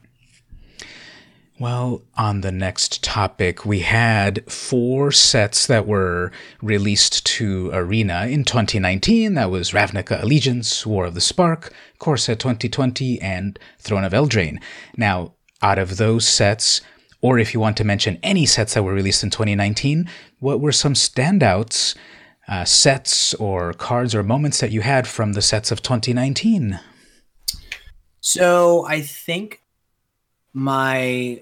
[1.60, 8.44] Well, on the next topic, we had four sets that were released to Arena in
[8.44, 9.34] 2019.
[9.34, 14.62] That was Ravnica Allegiance, War of the Spark, Core Set 2020, and Throne of Eldraine.
[14.96, 16.80] Now, out of those sets,
[17.22, 20.08] or if you want to mention any sets that were released in 2019,
[20.40, 21.96] what were some standouts
[22.48, 26.80] uh, sets or cards or moments that you had from the sets of 2019?
[28.20, 29.62] So I think
[30.54, 31.42] my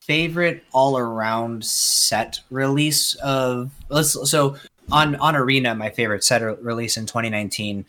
[0.00, 4.56] favorite all around set release of let's so
[4.90, 7.84] on on arena my favorite set release in 2019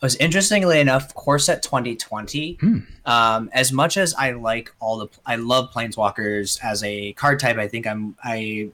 [0.00, 2.78] was interestingly enough core set 2020 hmm.
[3.06, 7.56] um, as much as i like all the i love planeswalkers as a card type
[7.56, 8.70] i think i'm i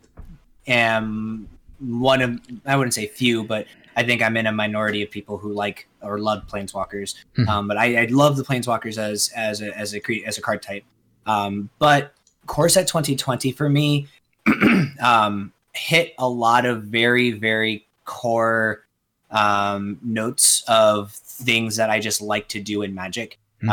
[0.67, 1.49] am
[1.87, 3.67] one of I wouldn't say few, but
[3.97, 7.15] I think I'm in a minority of people who like or love planeswalkers.
[7.37, 7.49] Mm-hmm.
[7.49, 10.63] Um, but I, I, love the planeswalkers as as a as a as a card
[10.63, 10.85] type.
[11.27, 12.13] Um, but
[12.47, 14.09] Core Set 2020 for me
[15.01, 18.85] um, hit a lot of very very core
[19.31, 23.39] um, notes of things that I just like to do in Magic.
[23.63, 23.71] Mm-hmm.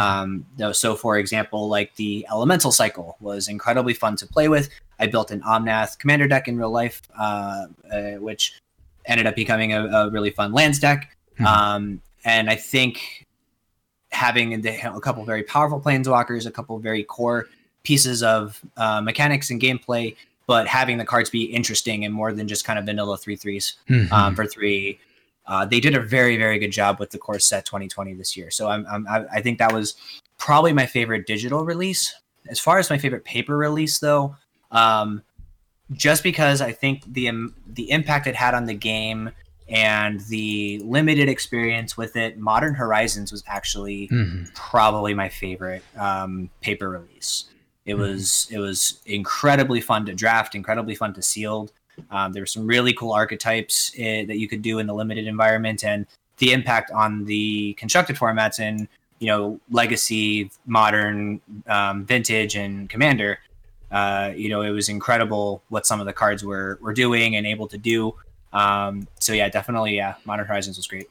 [0.61, 4.69] Um, so, for example, like the Elemental Cycle was incredibly fun to play with.
[5.01, 8.53] I built an Omnath commander deck in real life, uh, uh, which
[9.05, 11.17] ended up becoming a, a really fun lands deck.
[11.33, 11.45] Mm-hmm.
[11.45, 13.25] Um, and I think
[14.11, 17.47] having a couple very powerful planeswalkers, a couple very core
[17.83, 22.47] pieces of uh, mechanics and gameplay, but having the cards be interesting and more than
[22.47, 24.13] just kind of vanilla three threes mm-hmm.
[24.13, 24.99] um, for three.
[25.47, 28.51] Uh, they did a very very good job with the core set 2020 this year.
[28.51, 29.95] So I'm, I'm I think that was
[30.37, 32.13] probably my favorite digital release.
[32.49, 34.35] As far as my favorite paper release though,
[34.71, 35.21] um,
[35.91, 39.31] just because I think the um, the impact it had on the game
[39.67, 44.45] and the limited experience with it, Modern Horizons was actually mm-hmm.
[44.53, 47.45] probably my favorite um, paper release.
[47.85, 48.01] It mm-hmm.
[48.01, 51.71] was it was incredibly fun to draft, incredibly fun to sealed.
[52.09, 55.27] Um, there were some really cool archetypes uh, that you could do in the limited
[55.27, 56.05] environment, and
[56.37, 58.87] the impact on the constructed formats in
[59.19, 63.39] you know legacy, modern, um, vintage, and commander
[63.91, 67.45] uh, you know, it was incredible what some of the cards were were doing and
[67.45, 68.15] able to do.
[68.53, 71.09] Um, so yeah, definitely, yeah, Modern Horizons was great.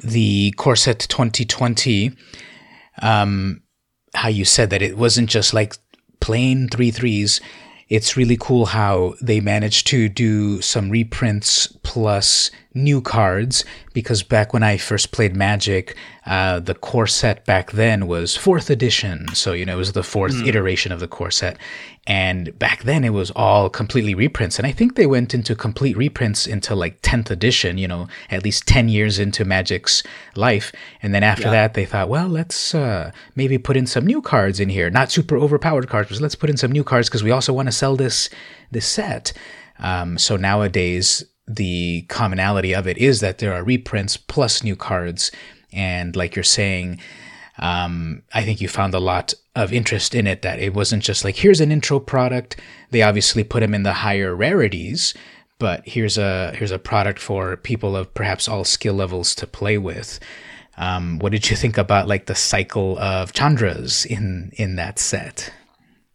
[0.00, 2.12] The Core Set 2020,
[3.02, 3.62] um,
[4.14, 5.76] how you said that it wasn't just like
[6.20, 7.40] plain three threes.
[7.88, 14.52] It's really cool how they managed to do some reprints plus new cards because back
[14.52, 19.28] when I first played Magic, uh, the core set back then was fourth edition.
[19.34, 20.46] So, you know, it was the fourth mm.
[20.46, 21.56] iteration of the core set.
[22.06, 24.58] And back then it was all completely reprints.
[24.58, 28.44] And I think they went into complete reprints until like 10th edition, you know, at
[28.44, 30.02] least 10 years into Magic's
[30.36, 30.70] life.
[31.02, 31.52] And then after yeah.
[31.52, 34.90] that, they thought, well, let's uh, maybe put in some new cards in here.
[34.90, 37.68] Not super overpowered cards, but let's put in some new cards because we also want
[37.68, 38.28] to sell this,
[38.70, 39.32] this set.
[39.78, 45.32] Um, so nowadays, the commonality of it is that there are reprints plus new cards.
[45.72, 47.00] And like you're saying,
[47.58, 51.24] um, I think you found a lot of interest in it that it wasn't just
[51.24, 52.60] like, here's an intro product.
[52.90, 55.14] They obviously put them in the higher rarities,
[55.58, 59.78] but here's a here's a product for people of perhaps all skill levels to play
[59.78, 60.18] with.
[60.76, 65.52] Um, what did you think about like the cycle of Chandras in in that set?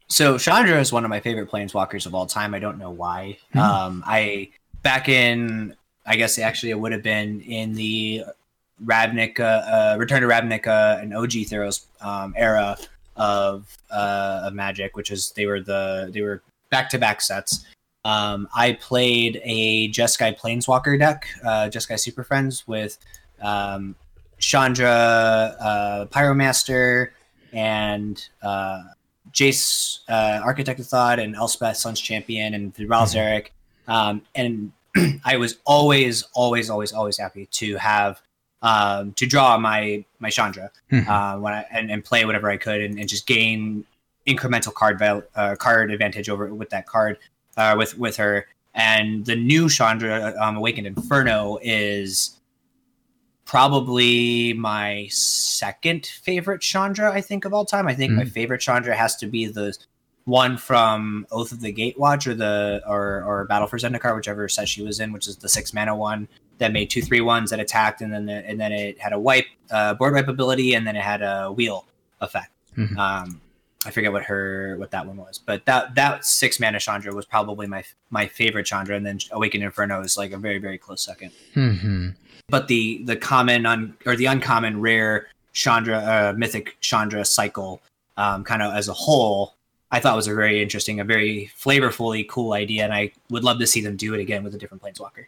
[0.08, 2.54] So Chandra is one of my favorite planeswalkers of all time.
[2.54, 3.38] I don't know why.
[3.56, 3.60] Mm-hmm.
[3.60, 4.50] Um, I
[4.84, 5.76] back in
[6.06, 8.26] I guess actually it would have been in the
[8.84, 12.78] Ravnica, uh, Return to Ravnica and OG Theros um, era
[13.20, 17.66] of uh, of Magic, which is they were the they were back to back sets.
[18.06, 22.98] Um, I played a Jeskai Planeswalker deck, uh, Jeskai Super Friends with
[23.42, 23.96] um,
[24.40, 27.10] Chandra, uh, Pyromaster,
[27.52, 28.84] and uh,
[29.32, 33.48] Jace, uh, Architect of Thought, and Elspeth, Sun's Champion, and the Ral Zarek.
[33.88, 33.92] Mm-hmm.
[33.92, 34.72] Um, and
[35.26, 38.22] I was always, always, always, always happy to have
[38.62, 41.10] um, to draw my my Chandra mm-hmm.
[41.10, 43.86] uh, when I, and, and, play whatever I could and, and just gain
[44.28, 47.18] incremental card val- uh, card advantage over with that card
[47.58, 48.48] uh, with with her.
[48.74, 52.40] And the new Chandra, um, Awakened Inferno, is
[53.46, 57.88] probably my second favorite Chandra I think of all time.
[57.88, 58.20] I think mm-hmm.
[58.20, 59.76] my favorite Chandra has to be the
[60.26, 64.68] one from Oath of the Gatewatch or the or or Battle for Zendikar, whichever set
[64.68, 66.28] she was in, which is the six mana one
[66.60, 69.20] that made two three ones that attacked, and then the, and then it had a
[69.20, 71.86] wipe uh, board wipe ability, and then it had a wheel
[72.22, 72.52] effect.
[72.78, 72.98] Mm-hmm.
[73.00, 73.42] Um,
[73.86, 77.26] I forget what her what that one was, but that that six mana Chandra was
[77.26, 81.08] probably my my favorite Chandra, and then Awakened Inferno is like a very very close
[81.08, 82.10] 2nd mm-hmm.
[82.50, 87.82] But the the common un, or the uncommon rare Chandra uh, mythic Chandra cycle,
[88.18, 89.56] um, kind of as a whole,
[89.92, 93.60] I thought was a very interesting, a very flavorfully cool idea, and I would love
[93.60, 95.28] to see them do it again with a different planeswalker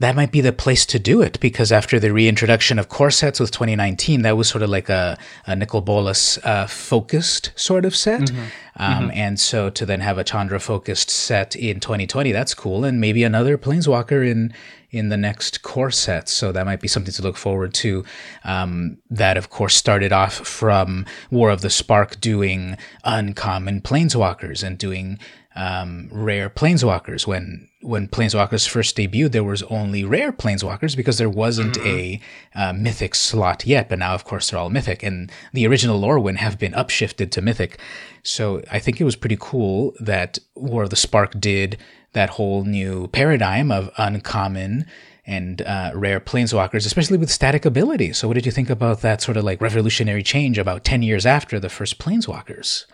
[0.00, 3.38] that might be the place to do it because after the reintroduction of core sets
[3.38, 7.94] with 2019, that was sort of like a, a Nicol Bolas uh, focused sort of
[7.94, 8.22] set.
[8.22, 8.40] Mm-hmm.
[8.76, 9.10] Um, mm-hmm.
[9.12, 12.82] And so to then have a Chandra focused set in 2020, that's cool.
[12.82, 14.54] And maybe another Planeswalker in
[14.90, 16.28] in the next core set.
[16.28, 18.04] So that might be something to look forward to.
[18.42, 24.78] Um, that, of course, started off from War of the Spark doing uncommon Planeswalkers and
[24.78, 25.20] doing
[25.54, 27.26] um, rare planeswalkers.
[27.26, 31.86] When when planeswalkers first debuted, there was only rare planeswalkers because there wasn't mm-hmm.
[31.86, 32.20] a
[32.54, 33.88] uh, mythic slot yet.
[33.88, 37.40] But now, of course, they're all mythic, and the original Lorwyn have been upshifted to
[37.40, 37.80] mythic.
[38.22, 41.78] So I think it was pretty cool that War of the Spark did
[42.12, 44.86] that whole new paradigm of uncommon
[45.26, 48.18] and uh, rare planeswalkers, especially with static abilities.
[48.18, 51.24] So, what did you think about that sort of like revolutionary change about 10 years
[51.24, 52.86] after the first planeswalkers?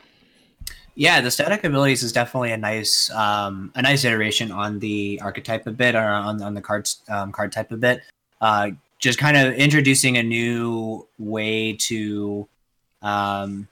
[0.98, 5.66] Yeah, the static abilities is definitely a nice um, a nice iteration on the archetype
[5.66, 8.00] a bit or on, on the cards um, card type a bit.
[8.40, 12.48] Uh, just kind of introducing a new way to
[13.02, 13.68] um,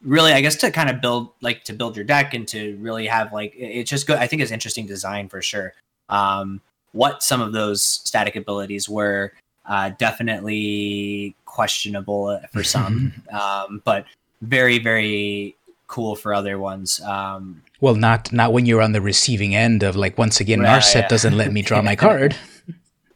[0.00, 3.08] really I guess to kind of build like to build your deck and to really
[3.08, 4.18] have like it's just good.
[4.18, 5.74] I think it's interesting design for sure.
[6.08, 6.60] Um,
[6.92, 9.32] what some of those static abilities were
[9.66, 14.06] uh, definitely questionable for some, um, but
[14.40, 15.56] very very
[15.88, 17.00] cool for other ones.
[17.00, 20.80] Um, well, not not when you're on the receiving end of like once again, right,
[20.80, 21.08] Narset yeah.
[21.08, 22.36] doesn't let me draw my card.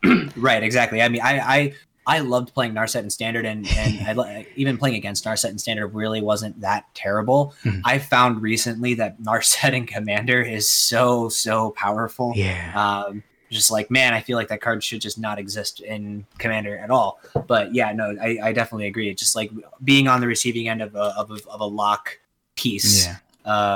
[0.37, 1.01] right, exactly.
[1.01, 1.75] I mean, I I,
[2.07, 5.89] I loved playing Narset in Standard, and and I, even playing against Narset in Standard
[5.89, 7.55] really wasn't that terrible.
[7.65, 7.81] Mm-hmm.
[7.85, 12.33] I found recently that Narset in Commander is so so powerful.
[12.35, 12.73] Yeah.
[12.75, 16.79] Um, just like man, I feel like that card should just not exist in Commander
[16.79, 17.21] at all.
[17.47, 19.11] But yeah, no, I, I definitely agree.
[19.11, 19.51] It's just like
[19.85, 22.19] being on the receiving end of a of a, of a lock
[22.63, 23.17] piece yeah.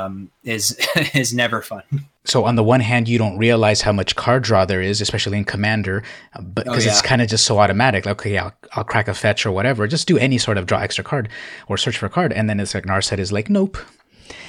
[0.05, 0.79] um, is
[1.15, 1.83] is never fun.
[2.25, 5.39] So on the one hand, you don't realize how much card draw there is, especially
[5.39, 6.03] in Commander,
[6.35, 6.93] uh, but because oh, yeah.
[6.93, 8.05] it's kind of just so automatic.
[8.05, 9.87] Like, okay, I'll, I'll crack a fetch or whatever.
[9.87, 11.29] Just do any sort of draw extra card
[11.69, 13.79] or search for a card, and then it's like Narset is like, nope.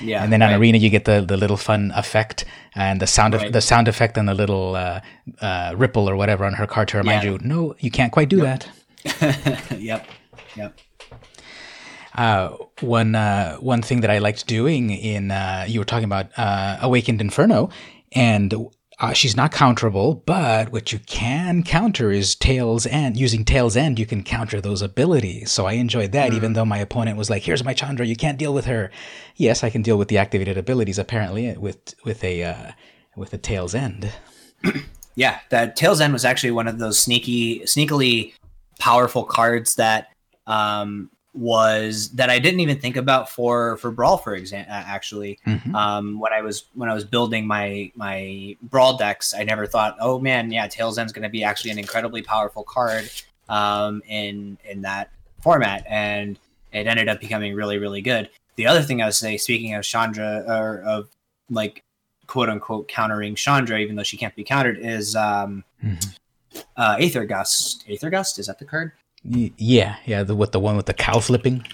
[0.02, 0.60] Yeah, and then on right.
[0.60, 3.54] Arena you get the, the little fun effect and the sound right.
[3.54, 5.02] the sound effect and the little uh,
[5.40, 7.32] uh, ripple or whatever on her card to remind yeah.
[7.32, 8.68] you, no, you can't quite do that.
[9.78, 10.08] yep,
[10.56, 10.80] yep.
[12.18, 16.32] Uh, one uh, one thing that I liked doing in uh, you were talking about
[16.36, 17.70] uh, Awakened Inferno,
[18.14, 18.54] and
[19.00, 23.16] uh, she's not counterable, but what you can counter is Tale's End.
[23.16, 25.52] Using Tale's End, you can counter those abilities.
[25.52, 28.16] So I enjoyed that, mm even though my opponent was like, "Here's my Chandra, you
[28.16, 28.90] can't deal with her."
[29.36, 32.72] Yes, I can deal with the activated abilities apparently with with a uh,
[33.16, 34.12] with a Tale's End.
[35.16, 38.34] yeah, that Tale's End was actually one of those sneaky, sneakily
[38.80, 40.10] powerful cards that
[40.48, 44.74] um, was that I didn't even think about for for Brawl, for example.
[44.74, 45.76] Actually, mm-hmm.
[45.76, 49.96] um, when I was when I was building my my Brawl decks, I never thought,
[50.00, 53.10] oh man, yeah, Tale's End's going to be actually an incredibly powerful card
[53.50, 55.12] um, in in that
[55.42, 56.40] format, and
[56.74, 58.30] it ended up becoming really really good.
[58.56, 61.10] The other thing I would say, speaking of Chandra or of
[61.50, 61.84] like
[62.26, 66.60] quote unquote countering Chandra, even though she can't be countered, is um, mm-hmm.
[66.76, 67.86] uh, Aether Gust.
[67.88, 68.92] Aether Gust is that the card?
[69.24, 71.66] Yeah, yeah, the with the one with the cow flipping.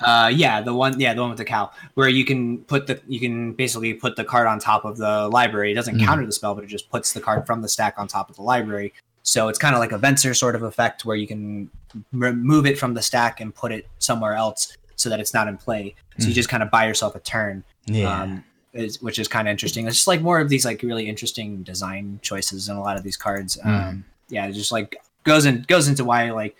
[0.00, 3.00] Uh, yeah, the one, yeah, the one with the cow, where you can put the,
[3.06, 5.72] you can basically put the card on top of the library.
[5.72, 6.04] It doesn't mm.
[6.04, 8.36] counter the spell, but it just puts the card from the stack on top of
[8.36, 8.94] the library.
[9.22, 11.70] So it's kind of like a Venser sort of effect where you can
[12.12, 15.58] remove it from the stack and put it somewhere else so that it's not in
[15.58, 15.94] play.
[16.18, 16.28] So mm.
[16.28, 17.62] you just kind of buy yourself a turn.
[17.86, 18.22] Yeah.
[18.22, 19.86] Um, is, which is kind of interesting.
[19.86, 23.02] It's just like more of these like really interesting design choices in a lot of
[23.02, 23.56] these cards.
[23.56, 23.66] Mm.
[23.66, 26.56] Um, yeah, just like goes in goes into why like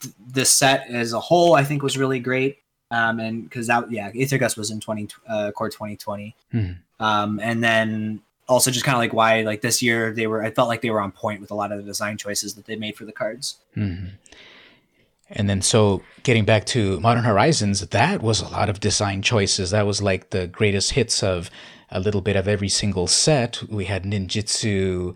[0.00, 2.58] th- this set as a whole I think was really great.
[2.90, 6.36] Um, and because that yeah, Aether Gust was in twenty uh, core twenty twenty.
[6.52, 7.04] Mm-hmm.
[7.04, 10.50] Um, and then also just kind of like why like this year they were I
[10.50, 12.76] felt like they were on point with a lot of the design choices that they
[12.76, 13.56] made for the cards.
[13.76, 14.08] Mm-hmm.
[15.30, 19.70] And then so getting back to Modern Horizons, that was a lot of design choices.
[19.70, 21.50] That was like the greatest hits of
[21.90, 23.62] a little bit of every single set.
[23.68, 25.14] We had ninjutsu,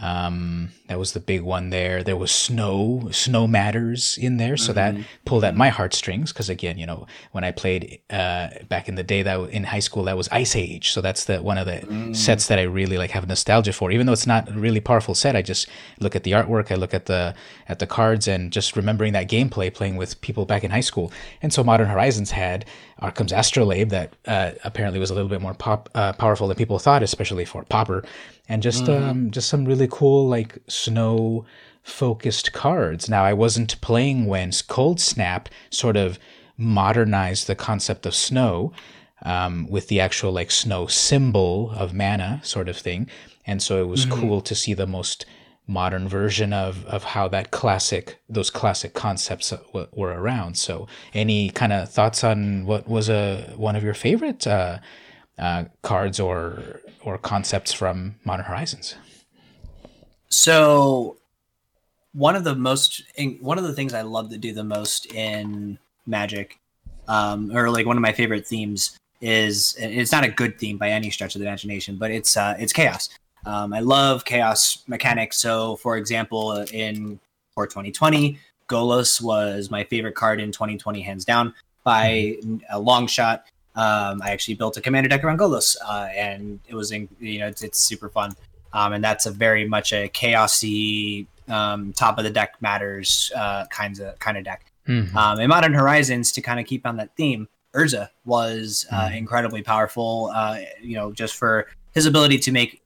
[0.00, 2.02] um, that was the big one there.
[2.02, 4.98] There was snow, snow matters in there, so mm-hmm.
[5.00, 6.32] that pulled at my heartstrings.
[6.32, 9.80] Because again, you know, when I played uh, back in the day, that in high
[9.80, 10.92] school, that was Ice Age.
[10.92, 12.16] So that's the one of the mm.
[12.16, 13.90] sets that I really like have nostalgia for.
[13.90, 15.68] Even though it's not a really powerful set, I just
[16.00, 17.34] look at the artwork, I look at the
[17.68, 21.12] at the cards, and just remembering that gameplay, playing with people back in high school.
[21.42, 22.64] And so Modern Horizons had
[23.00, 26.78] Arcum's Astrolabe that uh, apparently was a little bit more pop, uh, powerful than people
[26.78, 28.04] thought, especially for Pauper,
[28.48, 29.04] and just mm-hmm.
[29.04, 31.44] um, just some really cool like snow
[31.82, 33.08] focused cards.
[33.08, 36.18] Now I wasn't playing when Cold Snap sort of
[36.56, 38.72] modernized the concept of snow
[39.22, 43.08] um, with the actual like snow symbol of mana sort of thing,
[43.46, 44.20] and so it was mm-hmm.
[44.20, 45.26] cool to see the most
[45.66, 50.56] modern version of of how that classic those classic concepts w- were around.
[50.56, 54.78] So, any kind of thoughts on what was a one of your favorite uh,
[55.38, 58.96] uh, cards or or concepts from Modern Horizons?
[60.28, 61.16] So,
[62.12, 63.02] one of the most
[63.40, 66.58] one of the things I love to do the most in Magic,
[67.06, 70.90] um, or like one of my favorite themes is it's not a good theme by
[70.90, 73.08] any stretch of the imagination, but it's uh, it's chaos.
[73.46, 75.38] Um, I love chaos mechanics.
[75.38, 77.18] So, for example, in
[77.54, 82.58] for 2020, Golos was my favorite card in 2020, hands down by mm-hmm.
[82.70, 83.44] a long shot.
[83.78, 87.38] Um, I actually built a commander deck around Golos, uh, and it was in, you
[87.38, 88.34] know it's, it's super fun.
[88.72, 93.66] Um, and that's a very much a chaosy um, top of the deck matters uh,
[93.66, 94.64] kinds of kind of deck.
[94.88, 95.16] Mm-hmm.
[95.16, 99.14] Um, in Modern Horizons, to kind of keep on that theme, Urza was uh, mm-hmm.
[99.14, 100.32] incredibly powerful.
[100.34, 102.82] Uh, you know, just for his ability to make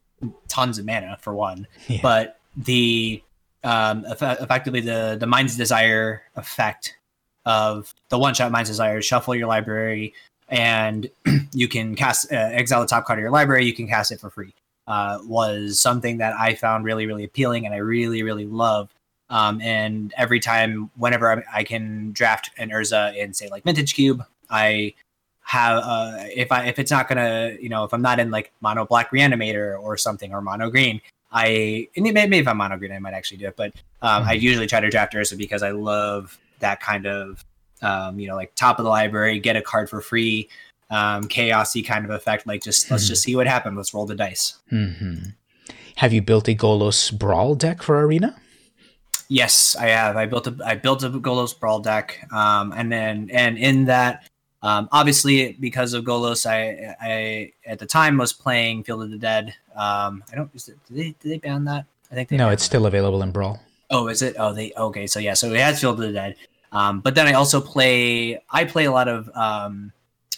[0.48, 2.00] tons of mana for one, yeah.
[2.02, 3.22] but the
[3.64, 6.98] um, eff- effectively the the mind's desire effect
[7.46, 10.12] of the one shot mind's desire shuffle your library
[10.52, 11.10] and
[11.52, 14.20] you can cast uh, exile the top card of your library you can cast it
[14.20, 14.54] for free
[14.86, 18.88] uh, was something that i found really really appealing and i really really love
[19.30, 23.94] um, and every time whenever I, I, can draft an urza in say like vintage
[23.94, 24.94] cube i
[25.42, 28.52] have uh, if I if it's not gonna you know if I'm not in like
[28.60, 31.00] mono black reanimator or something or mono green,
[31.30, 34.30] I maybe if I'm mono green I might actually do it, but um, mm-hmm.
[34.30, 37.44] I usually try to draft Urza because I love that kind of
[37.82, 40.48] um, you know like top of the library, get a card for free,
[40.90, 42.46] um, chaosy kind of effect.
[42.46, 42.94] Like just mm-hmm.
[42.94, 43.76] let's just see what happens.
[43.76, 44.58] Let's roll the dice.
[44.70, 45.30] Mm-hmm.
[45.96, 48.36] Have you built a Golos Brawl deck for Arena?
[49.28, 50.16] Yes, I have.
[50.16, 54.28] I built a I built a Golos Brawl deck, um, and then and in that
[54.62, 59.18] um, obviously, because of Golos, I, I at the time was playing Field of the
[59.18, 59.54] Dead.
[59.74, 60.50] Um, I don't.
[60.54, 61.86] Is it, did they did they ban that?
[62.10, 62.50] I think they no.
[62.50, 62.66] It's that.
[62.66, 63.60] still available in Brawl.
[63.90, 64.36] Oh, is it?
[64.38, 65.08] Oh, they okay.
[65.08, 66.36] So yeah, so it has Field of the Dead.
[66.72, 68.42] Um, but then I also play.
[68.50, 69.92] I play a lot of um,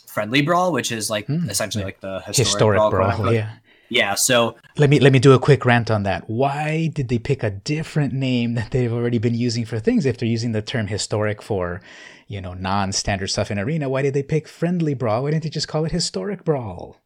[0.07, 1.87] friendly Brawl, which is like mm, essentially yeah.
[1.87, 2.91] like the historic, historic Brawl.
[2.91, 3.57] brawl yeah.
[3.91, 6.28] Yeah, so let me let me do a quick rant on that.
[6.28, 10.16] Why did they pick a different name that they've already been using for things if
[10.18, 11.80] they're using the term historic for
[12.26, 15.22] you know, non-standard stuff in Arena, why did they pick Friendly Brawl?
[15.22, 16.97] Why didn't they just call it Historic Brawl?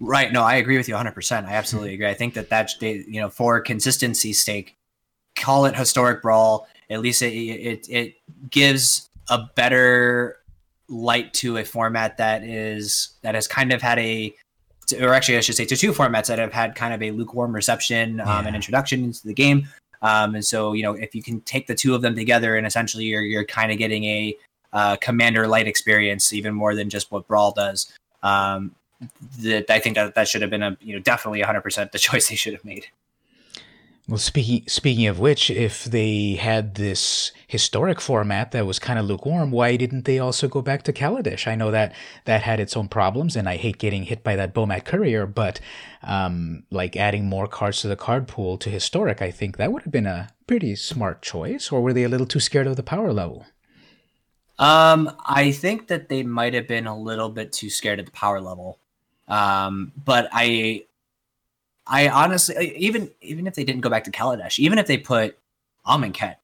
[0.00, 0.32] Right.
[0.32, 1.46] No, I agree with you 100%.
[1.46, 2.08] I absolutely agree.
[2.08, 4.76] I think that that, you know, for consistency's sake,
[5.36, 6.66] call it historic brawl.
[6.90, 8.14] At least it, it, it
[8.50, 10.38] gives a better
[10.88, 14.34] light to a format that is, that has kind of had a,
[15.00, 17.54] or actually, I should say to two formats that have had kind of a lukewarm
[17.54, 18.46] reception um, yeah.
[18.46, 19.68] and introduction into the game.
[20.02, 22.66] Um, and so, you know, if you can take the two of them together and
[22.66, 24.36] essentially you're, you're kind of getting a
[24.72, 27.92] uh, commander light experience, even more than just what Brawl does.
[28.22, 28.74] Um,
[29.40, 32.28] that I think that that should have been a you know definitely 100% the choice
[32.28, 32.86] they should have made.
[34.08, 39.06] Well, speaking speaking of which, if they had this historic format that was kind of
[39.06, 41.46] lukewarm, why didn't they also go back to Kaladesh?
[41.46, 41.94] I know that
[42.24, 45.60] that had its own problems, and I hate getting hit by that Bomat Courier, but
[46.02, 49.82] um, like adding more cards to the card pool to historic, I think that would
[49.84, 51.70] have been a pretty smart choice.
[51.70, 53.46] Or were they a little too scared of the power level?
[54.58, 58.12] Um, I think that they might have been a little bit too scared of the
[58.12, 58.78] power level.
[59.28, 60.86] Um, but I,
[61.86, 65.36] I honestly, even even if they didn't go back to Kaladesh, even if they put
[65.86, 66.36] Amonkhet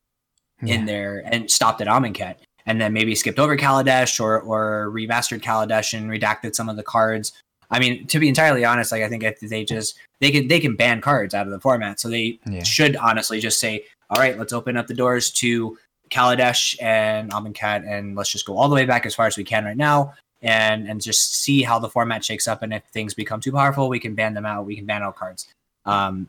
[0.63, 0.75] yeah.
[0.75, 2.37] in there and stopped at Amonkhet,
[2.67, 6.83] and then maybe skipped over Kaladesh or or remastered Kaladesh and redacted some of the
[6.83, 7.33] cards.
[7.71, 10.59] I mean, to be entirely honest, like I think if they just they can they
[10.61, 12.63] can ban cards out of the format, so they yeah.
[12.65, 15.79] should honestly just say, all right, let's open up the doors to
[16.11, 19.45] Kaladesh and Amonkhet, and let's just go all the way back as far as we
[19.45, 22.63] can right now and and just see how the format shakes up.
[22.63, 24.67] And if things become too powerful, we can ban them out.
[24.67, 25.49] We can ban out cards.
[25.85, 26.29] Um,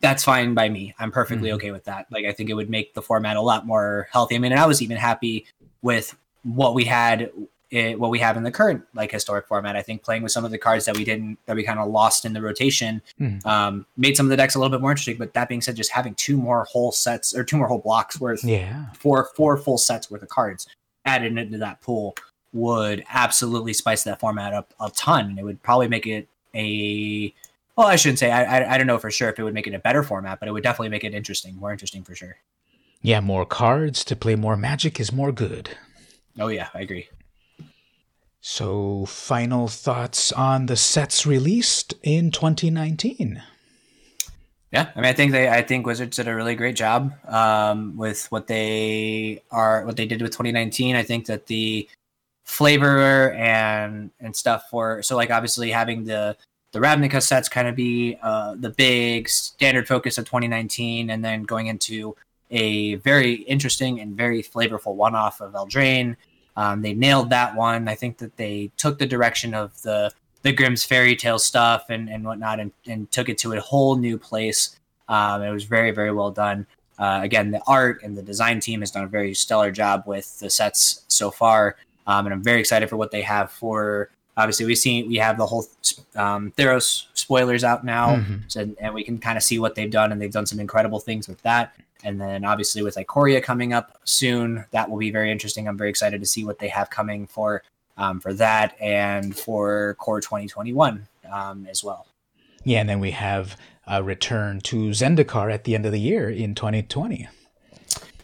[0.00, 0.94] that's fine by me.
[0.98, 1.56] I'm perfectly mm-hmm.
[1.56, 2.06] okay with that.
[2.10, 4.34] Like I think it would make the format a lot more healthy.
[4.34, 5.46] I mean, and I was even happy
[5.80, 7.30] with what we had,
[7.70, 9.76] it, what we have in the current like historic format.
[9.76, 11.88] I think playing with some of the cards that we didn't, that we kind of
[11.88, 13.46] lost in the rotation, mm-hmm.
[13.46, 15.18] um, made some of the decks a little bit more interesting.
[15.18, 18.20] But that being said, just having two more whole sets or two more whole blocks
[18.20, 20.66] worth, yeah, four four full sets worth of cards
[21.04, 22.14] added into that pool
[22.52, 25.36] would absolutely spice that format up a ton.
[25.38, 27.34] It would probably make it a
[27.76, 28.30] well, I shouldn't say.
[28.30, 30.38] I, I, I don't know for sure if it would make it a better format,
[30.40, 32.36] but it would definitely make it interesting, more interesting for sure.
[33.00, 35.70] Yeah, more cards to play more Magic is more good.
[36.38, 37.08] Oh yeah, I agree.
[38.40, 43.40] So, final thoughts on the sets released in 2019.
[44.72, 47.96] Yeah, I mean, I think they, I think Wizards did a really great job um,
[47.96, 50.96] with what they are, what they did with 2019.
[50.96, 51.88] I think that the
[52.44, 56.36] flavor and and stuff for so like obviously having the
[56.72, 61.42] the Ravnica sets kind of be uh, the big standard focus of 2019, and then
[61.44, 62.16] going into
[62.50, 66.16] a very interesting and very flavorful one-off of Eldraine.
[66.56, 67.88] Um, they nailed that one.
[67.88, 70.12] I think that they took the direction of the
[70.42, 73.94] the Grimm's fairy tale stuff and, and whatnot, and, and took it to a whole
[73.96, 74.76] new place.
[75.08, 76.66] Um, it was very very well done.
[76.98, 80.38] Uh, again, the art and the design team has done a very stellar job with
[80.40, 81.76] the sets so far.
[82.06, 84.10] Um, and I'm very excited for what they have for.
[84.36, 85.66] Obviously, we've seen we have the whole
[86.16, 88.36] um, Theros spoilers out now, mm-hmm.
[88.48, 91.00] so, and we can kind of see what they've done, and they've done some incredible
[91.00, 91.74] things with that.
[92.04, 95.68] And then obviously with Ikoria coming up soon, that will be very interesting.
[95.68, 97.62] I'm very excited to see what they have coming for
[97.96, 102.06] um, for that and for Core 2021 um, as well.
[102.64, 106.30] Yeah, and then we have a return to Zendikar at the end of the year
[106.30, 107.28] in 2020.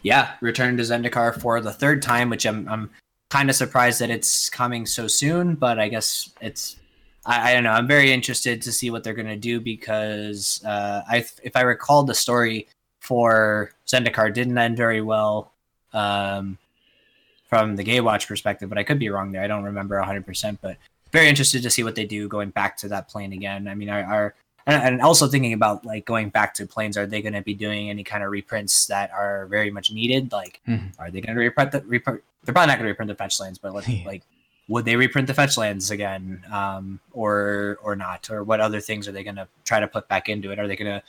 [0.01, 2.89] Yeah, return to Zendikar for the third time, which I'm, I'm
[3.29, 6.77] kind of surprised that it's coming so soon, but I guess it's
[7.25, 7.71] I, I don't know.
[7.71, 11.61] I'm very interested to see what they're going to do because uh, I if I
[11.61, 12.67] recall the story
[12.99, 15.51] for Zendikar didn't end very well
[15.93, 16.57] um,
[17.47, 19.41] from the Gatewatch perspective, but I could be wrong there.
[19.41, 20.77] I don't remember 100%, but
[21.11, 23.67] very interested to see what they do going back to that plane again.
[23.67, 24.35] I mean, are
[24.67, 27.89] and also thinking about like going back to planes are they going to be doing
[27.89, 30.87] any kind of reprints that are very much needed like mm-hmm.
[30.99, 33.39] are they going to reprint the reprint they're probably not going to reprint the fetch
[33.39, 34.23] lands but like, like
[34.69, 38.29] would they reprint the fetch lands again um, or or not?
[38.29, 40.59] Or what other things are they going to try to put back into it?
[40.59, 41.03] Are they going to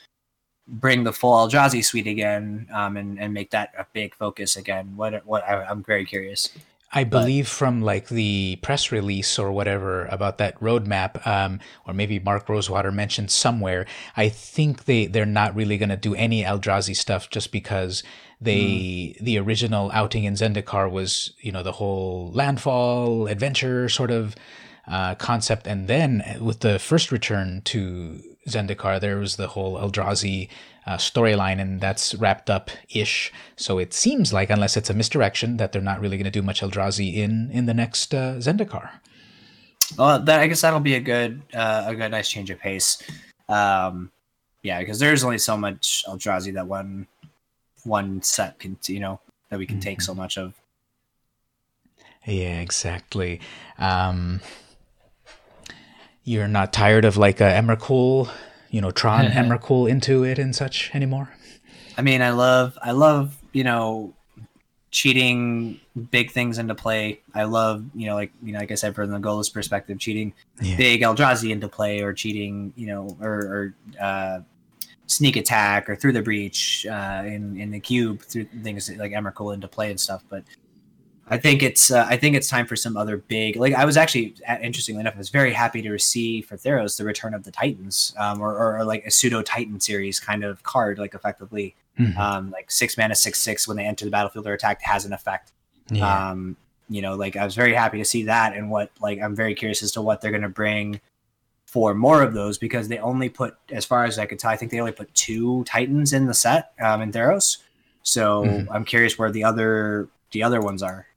[0.67, 4.97] bring the full Eldrazi suite again um, and, and make that a big focus again?
[4.97, 6.49] What what I, i'm very curious
[6.93, 11.93] I believe but, from like the press release or whatever about that roadmap, um, or
[11.93, 13.85] maybe Mark Rosewater mentioned somewhere.
[14.17, 18.03] I think they they're not really going to do any Eldrazi stuff just because
[18.41, 19.19] they mm.
[19.19, 24.35] the original outing in Zendikar was you know the whole landfall adventure sort of
[24.87, 30.49] uh, concept, and then with the first return to Zendikar, there was the whole Eldrazi
[30.87, 33.31] uh, storyline, and that's wrapped up ish.
[33.55, 36.41] So it seems like, unless it's a misdirection, that they're not really going to do
[36.41, 38.89] much Eldrazi in in the next uh, Zendikar.
[39.97, 43.01] Well, that, I guess that'll be a good uh, a good nice change of pace.
[43.47, 44.11] Um,
[44.63, 47.07] yeah, because there's only so much Eldrazi that one
[47.83, 49.19] one set can you know
[49.49, 49.89] that we can mm-hmm.
[49.89, 50.53] take so much of.
[52.25, 53.41] Yeah, exactly.
[53.79, 54.41] Um,
[56.23, 58.29] You're not tired of like a Emrakul,
[58.69, 61.29] you know, Tron Emrakul into it and such anymore.
[61.97, 64.13] I mean, I love, I love, you know,
[64.91, 65.79] cheating
[66.11, 67.21] big things into play.
[67.33, 70.33] I love, you know, like you know, like I said, from the Golos perspective, cheating
[70.61, 70.77] yeah.
[70.77, 74.39] big Eldrazi into play, or cheating, you know, or, or uh,
[75.07, 79.53] sneak attack, or through the breach uh, in in the cube, through things like Emrakul
[79.53, 80.23] into play and stuff.
[80.29, 80.43] But
[81.31, 83.95] I think it's uh, I think it's time for some other big like I was
[83.95, 87.51] actually interestingly enough I was very happy to receive for Theros the Return of the
[87.51, 91.73] Titans um, or, or, or like a pseudo Titan series kind of card like effectively
[91.97, 92.19] mm-hmm.
[92.19, 95.13] um, like six mana six six when they enter the battlefield or attack has an
[95.13, 95.53] effect.
[95.89, 96.31] Yeah.
[96.31, 96.57] Um,
[96.89, 99.55] you know, like I was very happy to see that and what like I'm very
[99.55, 100.99] curious as to what they're going to bring
[101.65, 104.57] for more of those because they only put as far as I could tell I
[104.57, 107.59] think they only put two Titans in the set um, in Theros.
[108.03, 108.69] So mm-hmm.
[108.69, 111.07] I'm curious where the other the other ones are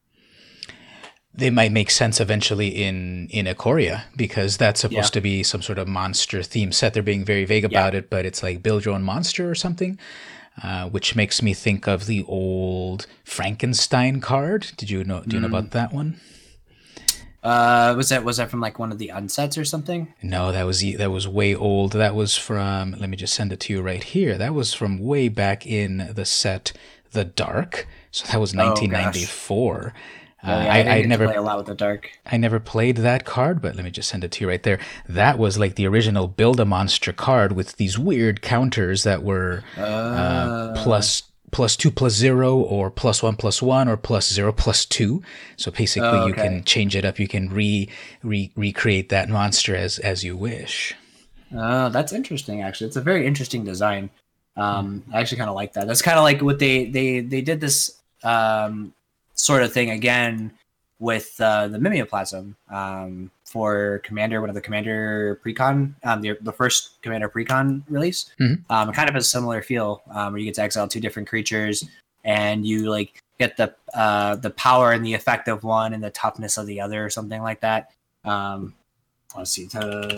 [1.36, 5.18] they might make sense eventually in in Ikoria because that's supposed yeah.
[5.18, 6.94] to be some sort of monster theme set.
[6.94, 8.00] They're being very vague about yeah.
[8.00, 9.98] it, but it's like build your own monster or something,
[10.62, 14.72] uh, which makes me think of the old Frankenstein card.
[14.76, 15.22] Did you know?
[15.26, 15.50] Do you mm.
[15.50, 16.20] know about that one?
[17.42, 20.14] Uh, was that was that from like one of the unsets or something?
[20.22, 21.92] No, that was that was way old.
[21.92, 22.92] That was from.
[22.92, 24.38] Let me just send it to you right here.
[24.38, 26.72] That was from way back in the set
[27.10, 27.86] The Dark.
[28.12, 29.92] So that was 1994.
[29.94, 29.98] Oh,
[30.46, 32.10] Oh, yeah, I, I, I never play a lot with the dark.
[32.26, 34.78] I never played that card, but let me just send it to you right there.
[35.08, 39.64] That was like the original build a monster card with these weird counters that were
[39.78, 44.52] uh, uh, plus plus two plus zero or plus one plus one or plus zero
[44.52, 45.22] plus two.
[45.56, 46.28] So basically, oh, okay.
[46.28, 47.18] you can change it up.
[47.18, 47.88] You can re,
[48.22, 50.94] re recreate that monster as as you wish.
[51.56, 52.62] Oh, that's interesting.
[52.62, 54.10] Actually, it's a very interesting design.
[54.56, 55.86] Um, I actually kind of like that.
[55.86, 58.92] That's kind of like what they they they did this um,
[59.34, 60.52] sort of thing again
[60.98, 66.52] with uh, the mimeoplasm um, for Commander, one of the Commander precon, um, the, the
[66.52, 68.30] first Commander precon release.
[68.40, 68.72] Mm-hmm.
[68.72, 71.28] Um, kind of has a similar feel um, where you get to exile two different
[71.28, 71.84] creatures
[72.24, 76.10] and you like get the uh, the power and the effect of one and the
[76.10, 77.90] toughness of the other or something like that.
[78.24, 78.74] Um,
[79.36, 79.68] let's see.
[79.74, 80.08] Uh,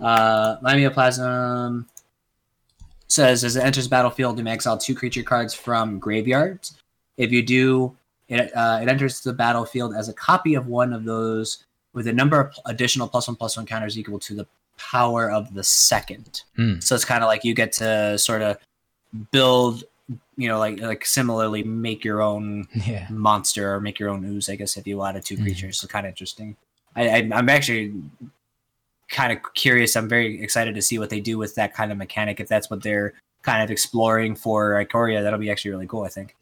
[0.00, 1.86] uh, mimeoplasm
[3.12, 6.76] says as it enters battlefield, you may exile two creature cards from graveyards.
[7.16, 7.96] If you do,
[8.28, 12.12] it, uh, it enters the battlefield as a copy of one of those with a
[12.12, 14.46] number of additional plus one plus one counters equal to the
[14.78, 16.42] power of the second.
[16.58, 16.82] Mm.
[16.82, 18.58] So it's kind of like you get to sort of
[19.30, 19.84] build,
[20.36, 23.06] you know, like like similarly make your own yeah.
[23.10, 25.42] monster or make your own ooze, I guess, if you added two mm.
[25.42, 25.78] creatures.
[25.80, 26.56] So kind of interesting.
[26.96, 27.94] I, I, I'm actually
[29.12, 29.94] kind of curious.
[29.94, 32.40] I'm very excited to see what they do with that kind of mechanic.
[32.40, 36.04] If that's what they're kind of exploring for Ikoria, that'll be actually really cool.
[36.04, 36.34] I think.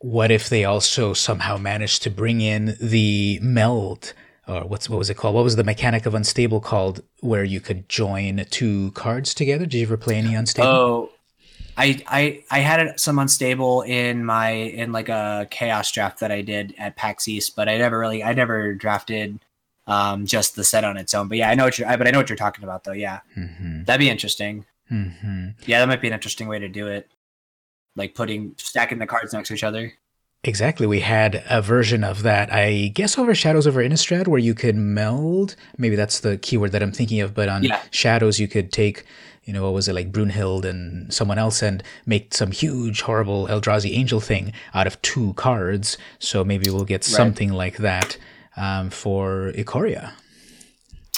[0.00, 4.12] What if they also somehow managed to bring in the meld?
[4.46, 5.34] Or what's what was it called?
[5.34, 7.02] What was the mechanic of unstable called?
[7.20, 9.64] Where you could join two cards together?
[9.64, 10.68] Did you ever play any unstable?
[10.68, 11.10] Oh,
[11.76, 16.42] I I I had some unstable in my in like a chaos draft that I
[16.42, 19.40] did at PAX East, but I never really I never drafted
[19.86, 21.28] um, just the set on its own.
[21.28, 21.88] But yeah, I know what you're.
[21.96, 22.92] But I know what you're talking about, though.
[22.92, 23.84] Yeah, mm-hmm.
[23.84, 24.64] that'd be interesting.
[24.90, 25.48] Mm-hmm.
[25.66, 27.10] Yeah, that might be an interesting way to do it,
[27.96, 29.92] like putting stacking the cards next to each other.
[30.46, 30.86] Exactly.
[30.86, 34.76] We had a version of that, I guess, over Shadows over Innistrad, where you could
[34.76, 35.56] meld.
[35.78, 37.34] Maybe that's the keyword that I'm thinking of.
[37.34, 37.80] But on yeah.
[37.90, 39.04] Shadows, you could take,
[39.44, 43.46] you know, what was it like Brunhild and someone else, and make some huge, horrible
[43.48, 45.96] Eldrazi Angel thing out of two cards.
[46.18, 47.04] So maybe we'll get right.
[47.04, 48.18] something like that
[48.56, 50.12] um, for Ikoria.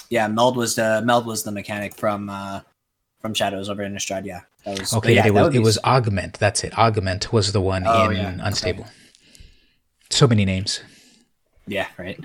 [0.09, 2.61] Yeah, Meld was the Meld was the mechanic from uh,
[3.20, 4.24] from Shadows over Innistrad.
[4.24, 5.14] Yeah, that was okay.
[5.14, 6.39] Yeah, it was, it was Augment.
[6.39, 6.76] That's it.
[6.78, 8.37] Augment was the one oh, in yeah.
[8.41, 8.84] Unstable.
[8.84, 8.93] Okay.
[10.11, 10.80] So many names.
[11.66, 12.18] Yeah, right.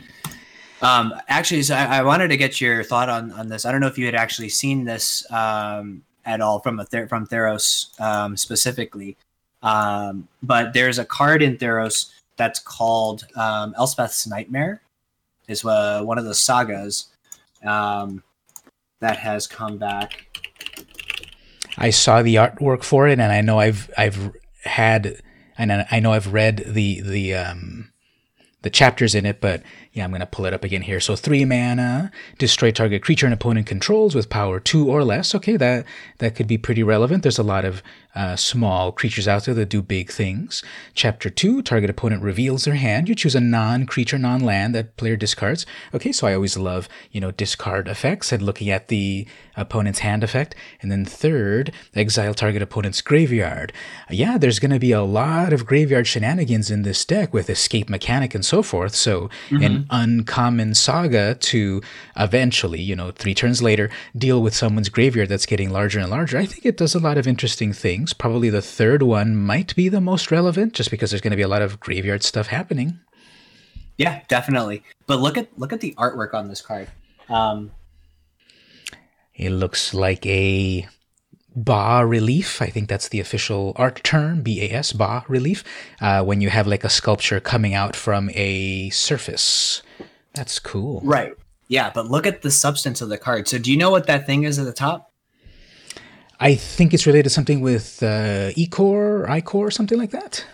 [0.82, 3.66] Um, actually, so I, I, wanted to get your thought on, on this.
[3.66, 7.08] I don't know if you had actually seen this um, at all from a Ther-
[7.08, 9.16] from Theros um, specifically,
[9.62, 14.82] um, but there's a card in Theros that's called um, Elspeth's Nightmare,
[15.52, 17.08] is uh, one of the sagas
[17.66, 18.24] um,
[19.00, 20.28] that has come back.
[21.78, 24.32] I saw the artwork for it, and I know I've I've
[24.64, 25.22] had,
[25.58, 27.92] and I know I've read the the um,
[28.62, 31.00] the chapters in it, but yeah, I'm to pull it up again here.
[31.00, 35.34] So three mana, destroy target creature an opponent controls with power two or less.
[35.34, 35.86] Okay, that
[36.20, 37.24] that could be pretty relevant.
[37.24, 37.82] There's a lot of
[38.16, 40.64] uh, small creatures out there that do big things.
[40.94, 43.08] Chapter two, target opponent reveals their hand.
[43.08, 45.66] You choose a non-creature, non-land that player discards.
[45.94, 50.24] Okay, so I always love you know discard effects and looking at the opponent's hand
[50.24, 50.56] effect.
[50.82, 53.74] And then third, exile target opponent's graveyard.
[54.10, 57.90] Yeah, there's going to be a lot of graveyard shenanigans in this deck with escape
[57.90, 58.96] mechanic and so forth.
[58.96, 59.58] So mm-hmm.
[59.58, 59.84] mm-hmm.
[59.90, 61.82] uncommon saga to
[62.18, 66.38] eventually, you know, three turns later, deal with someone's graveyard that's getting larger and larger.
[66.38, 68.01] I think it does a lot of interesting things.
[68.14, 71.44] Probably the third one might be the most relevant just because there's going to be
[71.44, 73.00] a lot of graveyard stuff happening.
[73.98, 74.84] Yeah, definitely.
[75.06, 76.88] But look at look at the artwork on this card.
[77.30, 77.72] Um,
[79.36, 80.88] it looks like a
[81.56, 82.62] bas relief.
[82.62, 85.64] I think that's the official art term, B A S, bas relief,
[86.00, 89.84] uh, when you have like a sculpture coming out from a surface.
[90.34, 91.02] That's cool.
[91.04, 91.34] Right.
[91.68, 93.48] Yeah, but look at the substance of the card.
[93.48, 95.11] So, do you know what that thing is at the top?
[96.42, 100.46] I think it's related to something with uh, Ecor, Icor, something like that.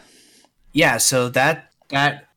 [0.74, 0.98] Yeah.
[0.98, 2.28] So that that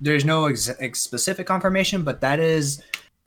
[0.00, 2.82] there's no ex- ex- specific confirmation, but that is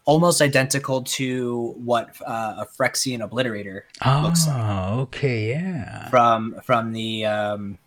[0.05, 4.55] almost identical to what uh, a Phyrexian Obliterator oh, looks like.
[4.57, 6.09] Oh, okay, yeah.
[6.09, 7.77] From from the um,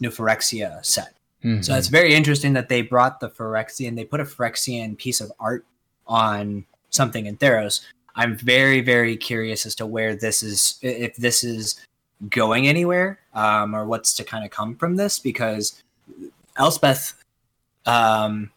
[0.00, 1.14] new Phyrexia set.
[1.44, 1.62] Mm-hmm.
[1.62, 5.30] So it's very interesting that they brought the Phyrexian, they put a Phyrexian piece of
[5.38, 5.64] art
[6.06, 7.82] on something in Theros.
[8.16, 11.80] I'm very, very curious as to where this is, if this is
[12.30, 15.82] going anywhere, um, or what's to kind of come from this, because
[16.56, 17.22] Elspeth
[17.84, 18.50] um,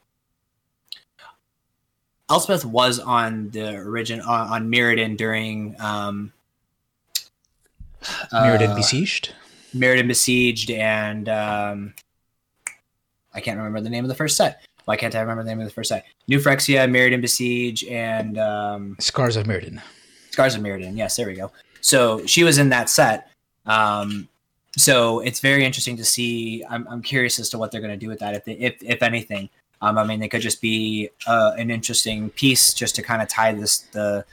[2.29, 6.31] Elspeth was on the origin on, on Mirrodin during um,
[8.31, 9.33] Mirrodin uh, besieged.
[9.75, 11.93] Mirrodin besieged, and um,
[13.33, 14.63] I can't remember the name of the first set.
[14.89, 16.03] Why can't I remember the name of the first set?
[16.27, 19.79] New Phyrexia, Mirrodin besiege, and um, Scars of Mirrodin.
[20.31, 20.97] Scars of Mirrodin.
[20.97, 21.51] Yes, there we go.
[21.79, 23.29] So she was in that set.
[23.67, 24.27] Um,
[24.75, 26.63] so it's very interesting to see.
[26.67, 28.81] I'm, I'm curious as to what they're going to do with that, if, they, if
[28.81, 29.51] if anything.
[29.79, 33.27] Um, I mean, they could just be uh, an interesting piece just to kind of
[33.27, 34.25] tie this the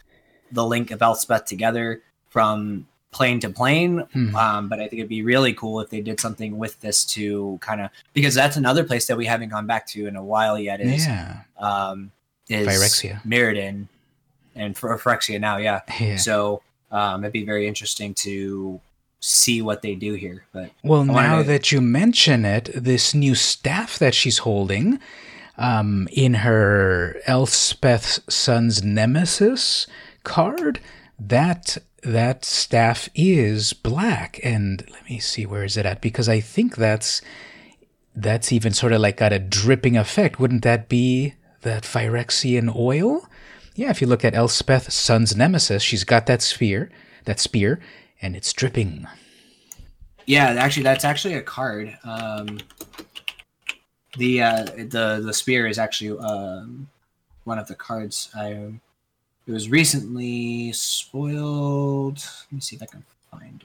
[0.53, 2.01] the link of Elspeth together
[2.31, 4.01] from plane to plane.
[4.13, 4.37] Hmm.
[4.37, 7.59] Um, but I think it'd be really cool if they did something with this to
[7.61, 10.59] kind of because that's another place that we haven't gone back to in a while
[10.59, 10.81] yet.
[10.81, 11.41] Is yeah.
[11.59, 12.13] um,
[12.49, 13.89] is Phyrexia, Mirrodin,
[14.55, 15.81] and for Phyrexia now, yeah.
[16.01, 16.17] yeah.
[16.17, 18.81] So um, it'd be very interesting to
[19.21, 20.45] see what they do here.
[20.53, 21.45] But well, now to...
[21.45, 24.99] that you mention it, this new staff that she's holding
[25.59, 29.87] um, in her Elspeth's Sun's nemesis
[30.23, 30.81] card,
[31.19, 34.39] that that staff is black.
[34.43, 37.23] And let me see where is it at because I think that's
[38.15, 40.41] that's even sort of like got a dripping effect.
[40.41, 43.29] Wouldn't that be that Phyrexian oil?
[43.75, 46.91] Yeah, if you look at Elspeth's Sun's nemesis, she's got that sphere,
[47.25, 47.79] that spear,
[48.23, 49.07] and it's dripping.
[50.25, 51.97] Yeah, actually, that's actually a card.
[52.03, 52.59] Um,
[54.17, 56.89] the uh, the the spear is actually um,
[57.45, 58.31] one of the cards.
[58.35, 58.81] I
[59.47, 62.19] it was recently spoiled.
[62.19, 63.65] Let me see if I can find.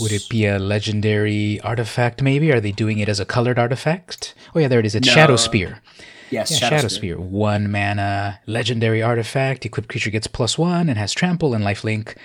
[0.00, 2.22] Would it be a legendary artifact?
[2.22, 4.34] Maybe are they doing it as a colored artifact?
[4.54, 4.94] Oh yeah, there it is.
[4.94, 5.12] It's no.
[5.12, 5.82] Shadow Spear.
[6.30, 7.14] Yes, yeah, Shadow, Shadow Spear.
[7.16, 7.26] Spear.
[7.26, 9.66] One mana legendary artifact.
[9.66, 12.16] Equipped creature gets plus one and has trample and lifelink.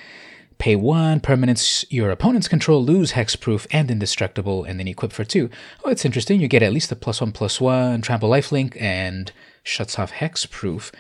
[0.60, 5.52] Pay one, permanents your opponents control lose hexproof and indestructible, and then equip for two.
[5.84, 6.40] Oh, it's interesting.
[6.40, 9.32] You get at least a plus one plus one, trample lifelink, and
[9.62, 10.92] shuts off hexproof.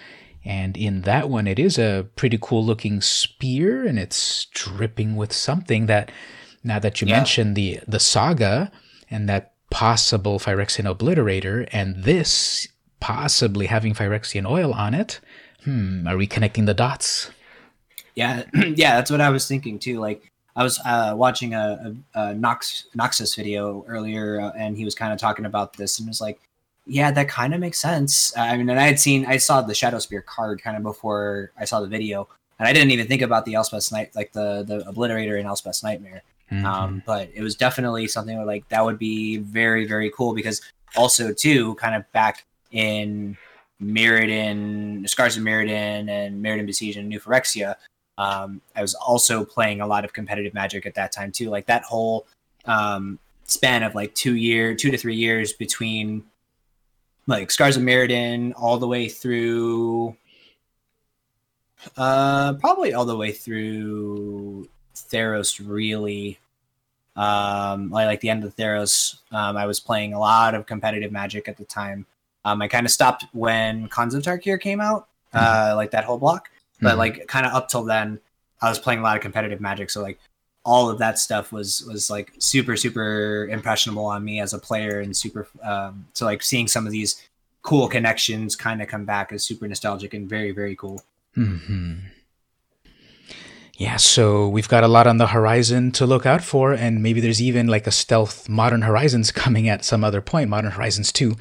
[0.48, 5.34] And in that one, it is a pretty cool looking spear, and it's dripping with
[5.34, 6.10] something that,
[6.64, 7.18] now that you yeah.
[7.18, 8.72] mentioned the the saga
[9.12, 12.70] and that possible Phyrexian obliterator, and this
[13.02, 15.20] possibly having Phyrexian oil on it,
[15.66, 17.30] hmm, are we connecting the dots?
[18.16, 20.00] Yeah, yeah, that's what I was thinking too.
[20.00, 24.86] Like I was uh, watching a, a, a, Nox Noxus video earlier, uh, and he
[24.86, 26.40] was kind of talking about this, and was like,
[26.88, 29.74] "Yeah, that kind of makes sense." I mean, and I had seen, I saw the
[29.74, 32.28] Shadow Spear card kind of before I saw the video,
[32.60, 35.84] and I didn't even think about the Elspeth's Night, like the the Obliterator in Elspeth's
[35.84, 36.24] Nightmare.
[36.52, 36.66] Mm-hmm.
[36.66, 40.62] Um, but it was definitely something where, like that would be very very cool because
[40.96, 43.38] also too kind of back in
[43.82, 47.76] Mirrodin, Scars of Mirrodin, and Mirrodin Besiege and New Phyrexia,
[48.18, 51.50] um, I was also playing a lot of competitive Magic at that time too.
[51.50, 52.26] Like that whole
[52.66, 56.24] um, span of like two year, two to three years between
[57.28, 60.16] like Scars of Mirrodin all the way through,
[61.98, 65.62] uh, probably all the way through Theros.
[65.64, 66.40] Really,
[67.16, 71.12] um, like, like the end of Theros, um, I was playing a lot of competitive
[71.12, 72.06] Magic at the time.
[72.46, 75.76] Um, I kind of stopped when Khans of Tarkir came out, uh, mm-hmm.
[75.76, 76.50] like that whole block.
[76.82, 77.00] But mm-hmm.
[77.00, 78.20] like kind of up till then,
[78.62, 80.18] I was playing a lot of competitive Magic, so like
[80.68, 85.00] all of that stuff was was like super super impressionable on me as a player
[85.00, 87.26] and super um, so like seeing some of these
[87.62, 91.02] cool connections kind of come back is super nostalgic and very very cool.
[91.36, 91.94] hmm
[93.78, 97.22] Yeah, so we've got a lot on the horizon to look out for, and maybe
[97.22, 101.36] there's even like a stealth Modern Horizons coming at some other point, Modern Horizons 2.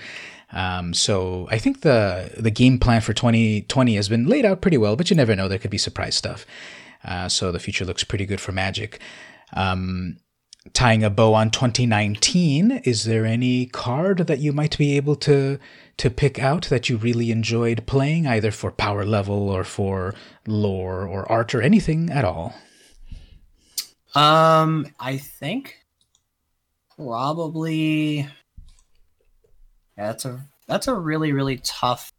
[0.52, 4.78] Um, so I think the the game plan for 2020 has been laid out pretty
[4.78, 5.48] well, but you never know.
[5.48, 6.46] There could be surprise stuff.
[7.07, 9.00] Uh, so the future looks pretty good for Magic.
[9.54, 10.18] Um,
[10.72, 15.59] tying a bow on 2019, is there any card that you might be able to
[15.98, 20.14] to pick out that you really enjoyed playing, either for power level or for
[20.46, 22.54] lore or art or anything at all?
[24.14, 25.76] Um, I think
[26.96, 28.28] probably yeah,
[29.96, 32.12] that's a that's a really really tough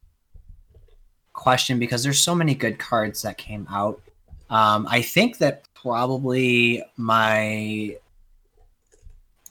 [1.34, 4.02] question because there's so many good cards that came out.
[4.50, 7.98] Um, I think that probably my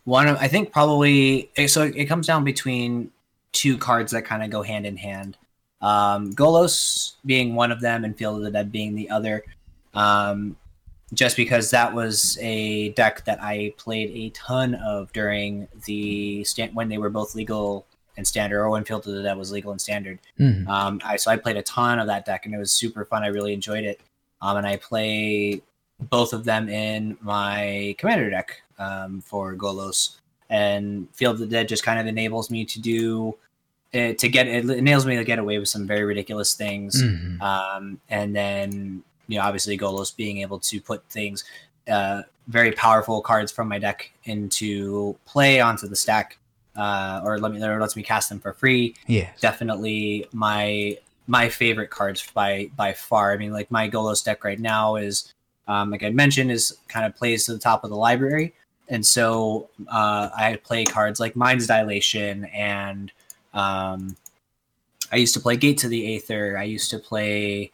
[0.04, 3.10] one of I think probably so it comes down between
[3.52, 5.36] two cards that kind of go hand in hand.
[5.80, 9.44] Um, Golos being one of them, and Field of the Dead being the other.
[9.94, 10.56] Um,
[11.14, 16.74] just because that was a deck that I played a ton of during the stand
[16.74, 17.86] when they were both legal
[18.16, 20.18] and standard, or when Field of the Dead was legal and standard.
[20.40, 20.68] Mm-hmm.
[20.68, 23.22] Um, I so I played a ton of that deck, and it was super fun.
[23.22, 24.00] I really enjoyed it.
[24.42, 25.62] Um, and I play
[25.98, 30.16] both of them in my commander deck um, for Golos,
[30.50, 33.36] and Field of the Dead just kind of enables me to do
[33.92, 37.02] it, to get it enables me to get away with some very ridiculous things.
[37.02, 37.40] Mm-hmm.
[37.40, 41.44] Um, and then you know, obviously Golos being able to put things,
[41.88, 46.38] uh, very powerful cards from my deck into play onto the stack,
[46.76, 48.94] uh, or let me or lets me cast them for free.
[49.06, 53.32] Yeah, definitely my my favorite cards by by far.
[53.32, 55.32] I mean, like my Golos deck right now is,
[55.68, 58.54] um, like I mentioned, is kind of plays to the top of the library,
[58.88, 63.10] and so uh, I play cards like Mind's Dilation and
[63.56, 64.16] um,
[65.10, 66.58] I used to play Gate to the Aether.
[66.58, 67.72] I used to play,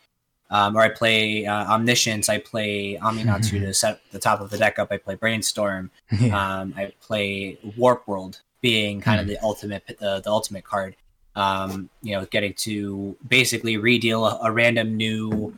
[0.50, 2.28] um, or I play uh, Omniscience.
[2.28, 4.88] I play Aminatou to set the top of the deck up.
[4.90, 5.90] I play Brainstorm.
[6.20, 6.60] Yeah.
[6.60, 9.22] Um, I play Warp World, being kind mm.
[9.22, 9.32] of hmm.
[9.32, 10.94] the ultimate the, the ultimate card.
[11.34, 15.56] Um, you know, getting to basically redeal a, a random new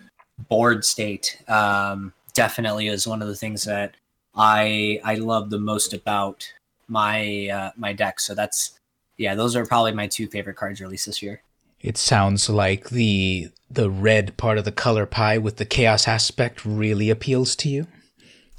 [0.48, 1.42] board state.
[1.48, 3.94] Um, definitely is one of the things that
[4.34, 6.52] I I love the most about
[6.88, 8.20] my uh, my deck.
[8.20, 8.78] So that's
[9.16, 11.42] yeah, those are probably my two favorite cards released this year.
[11.80, 16.64] It sounds like the the red part of the color pie with the chaos aspect
[16.64, 17.86] really appeals to you.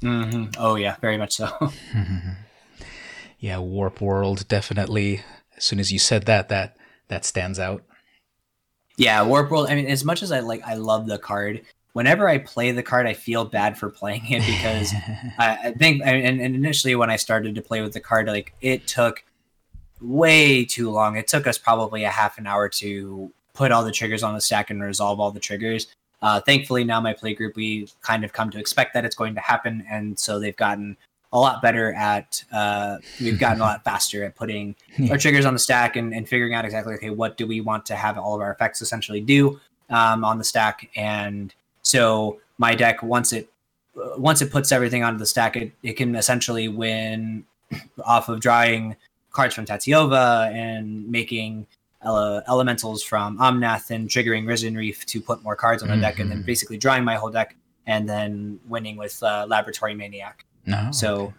[0.02, 0.50] Mm-hmm.
[0.58, 1.50] Oh yeah, very much so.
[3.38, 5.22] yeah, Warp World definitely.
[5.56, 6.75] As soon as you said that, that
[7.08, 7.82] that stands out.
[8.96, 9.68] Yeah, Warp World.
[9.68, 11.62] I mean, as much as I like, I love the card.
[11.92, 14.92] Whenever I play the card, I feel bad for playing it because
[15.38, 18.54] I, I, think, and, and initially when I started to play with the card, like
[18.60, 19.24] it took
[20.00, 21.16] way too long.
[21.16, 24.40] It took us probably a half an hour to put all the triggers on the
[24.40, 25.88] stack and resolve all the triggers.
[26.22, 29.34] Uh, thankfully, now my play group, we kind of come to expect that it's going
[29.34, 30.96] to happen, and so they've gotten
[31.36, 32.42] a lot better at.
[32.50, 35.12] Uh, we've gotten a lot faster at putting yeah.
[35.12, 37.84] our triggers on the stack and, and figuring out exactly okay what do we want
[37.86, 39.60] to have all of our effects essentially do
[39.90, 43.48] um, on the stack, and so my deck once it
[44.16, 47.44] once it puts everything onto the stack, it, it can essentially win
[48.04, 48.96] off of drawing
[49.30, 51.66] cards from Tatyova and making
[52.04, 56.02] ele- elementals from Omnath and triggering Risen Reef to put more cards on the mm-hmm.
[56.02, 56.46] deck, and then mm-hmm.
[56.46, 57.56] basically drawing my whole deck
[57.86, 60.44] and then winning with uh, Laboratory Maniac.
[60.66, 61.16] No, so.
[61.16, 61.34] Okay.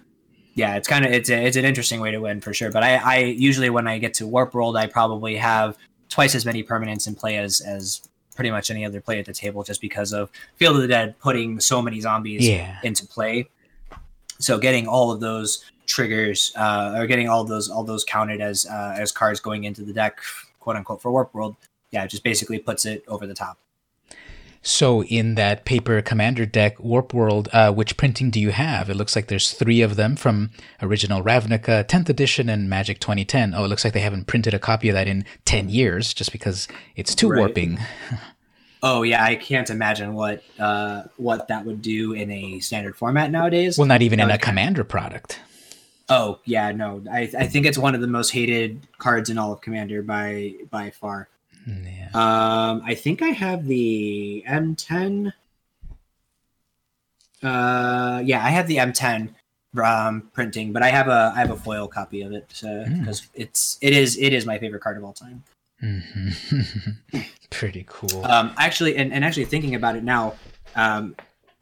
[0.56, 2.72] Yeah, it's kind of it's a, it's an interesting way to win for sure.
[2.72, 5.78] But I, I usually when I get to Warp World, I probably have
[6.10, 8.02] twice as many permanents in play as as
[8.36, 11.20] pretty much any other play at the table, just because of Field of the Dead
[11.20, 12.80] putting so many zombies yeah.
[12.84, 13.50] into play.
[14.40, 18.66] So getting all of those triggers uh, or getting all those all those counted as
[18.66, 20.20] uh, as cards going into the deck,
[20.60, 21.56] quote unquote, for Warp World.
[21.92, 23.58] Yeah, it just basically puts it over the top.
[24.62, 28.90] So in that paper commander deck, Warp World, uh, which printing do you have?
[28.90, 30.52] It looks like there's three of them from
[30.82, 33.54] original Ravnica, 10th edition, and Magic 2010.
[33.54, 36.32] Oh, it looks like they haven't printed a copy of that in 10 years, just
[36.32, 37.40] because it's too right.
[37.40, 37.80] warping.
[38.84, 43.32] Oh yeah, I can't imagine what uh, what that would do in a standard format
[43.32, 43.78] nowadays.
[43.78, 45.40] Well, not even that in a commander product.
[46.10, 49.52] Oh yeah, no, I I think it's one of the most hated cards in all
[49.52, 51.28] of Commander by by far.
[51.68, 52.10] Yeah.
[52.14, 55.34] Um, I think I have the M10.
[57.44, 59.34] Uh, yeah, I have the M10
[59.84, 63.30] um, printing, but I have a I have a foil copy of it because mm.
[63.36, 65.44] it's it is it is my favorite card of all time.
[65.84, 67.20] Mm-hmm.
[67.52, 68.26] Pretty cool.
[68.26, 70.36] Um, actually, and, and actually thinking about it now,
[70.76, 71.16] um,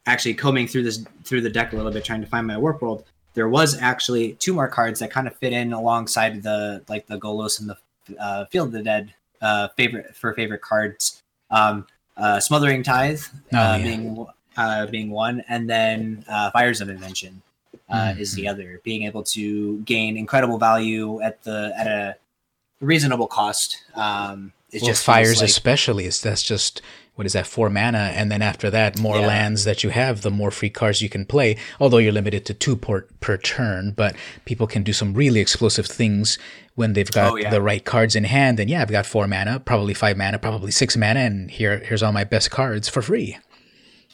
[0.06, 2.82] actually combing through this through the deck a little bit, trying to find my warp
[2.82, 7.06] world there was actually two more cards that kind of fit in alongside the like
[7.06, 7.78] the Golos and the
[8.20, 9.14] uh, Field of the Dead
[9.46, 11.22] uh, favorite for favorite cards.
[11.52, 11.86] Um,
[12.18, 13.22] uh, Smothering Tithe
[13.54, 13.84] oh, uh, yeah.
[13.84, 14.26] being
[14.58, 17.42] uh, being one, and then uh, Fires of Invention
[17.92, 18.20] mm-hmm.
[18.20, 18.82] is the other.
[18.84, 22.16] Being able to gain incredible value at the at a
[22.82, 23.84] reasonable cost.
[23.96, 26.08] Um, it well, just fires like, especially.
[26.08, 26.82] That's just
[27.16, 29.28] what is that four mana, and then after that, more yeah.
[29.28, 31.56] lands that you have, the more free cards you can play.
[31.80, 35.86] Although you're limited to two per per turn, but people can do some really explosive
[35.86, 36.38] things
[36.76, 37.50] when they've got oh, yeah.
[37.50, 38.60] the right cards in hand.
[38.60, 42.04] And yeah, I've got four mana, probably five mana, probably six mana, and here here's
[42.04, 43.38] all my best cards for free.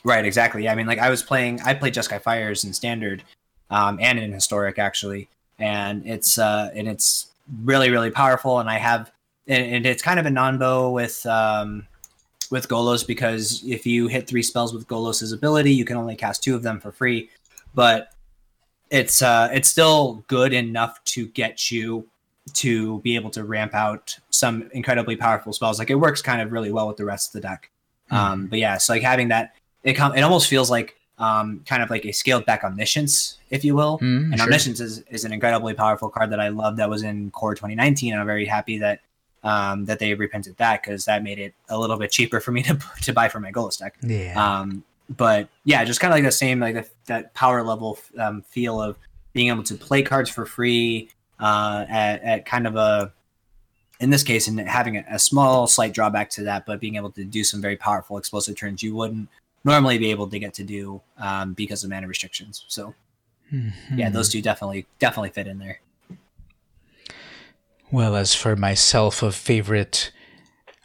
[0.04, 0.68] Right, exactly.
[0.68, 3.24] I mean, like I was playing, I played Jeskai Fires in Standard,
[3.70, 5.28] um, and in Historic actually,
[5.60, 7.28] and it's uh, and it's
[7.64, 8.60] really really powerful.
[8.60, 9.12] And I have,
[9.52, 11.88] and, it's kind of a non-bo with um,
[12.50, 16.44] with Golos because if you hit three spells with Golos's ability, you can only cast
[16.44, 17.30] two of them for free.
[17.74, 18.14] But
[18.90, 22.08] it's uh, it's still good enough to get you
[22.54, 25.80] to be able to ramp out some incredibly powerful spells.
[25.80, 27.70] Like it works kind of really well with the rest of the deck.
[28.12, 28.16] Mm.
[28.16, 31.84] Um, but yeah, so like having that, it com- it almost feels like um, kind
[31.84, 34.00] of like a scaled back omniscience, if you will.
[34.00, 34.44] Mm, and sure.
[34.44, 38.12] omniscience is, is an incredibly powerful card that I love that was in core 2019.
[38.12, 39.02] And I'm very happy that
[39.44, 42.64] um, that they reprinted that because that made it a little bit cheaper for me
[42.64, 43.96] to to buy for my Golos deck.
[44.02, 44.60] Yeah.
[44.60, 48.42] Um, but yeah, just kind of like the same like the, that power level um,
[48.44, 48.98] feel of
[49.34, 53.12] being able to play cards for free uh, at, at kind of a
[54.00, 57.12] in this case and having a, a, small slight drawback to that but being able
[57.12, 59.30] to do some very powerful explosive turns you wouldn't
[59.64, 62.94] normally be able to get to do um, because of mana restrictions so
[63.54, 63.98] mm-hmm.
[63.98, 65.80] yeah those two definitely definitely fit in there
[67.92, 70.12] well, as for myself, a favorite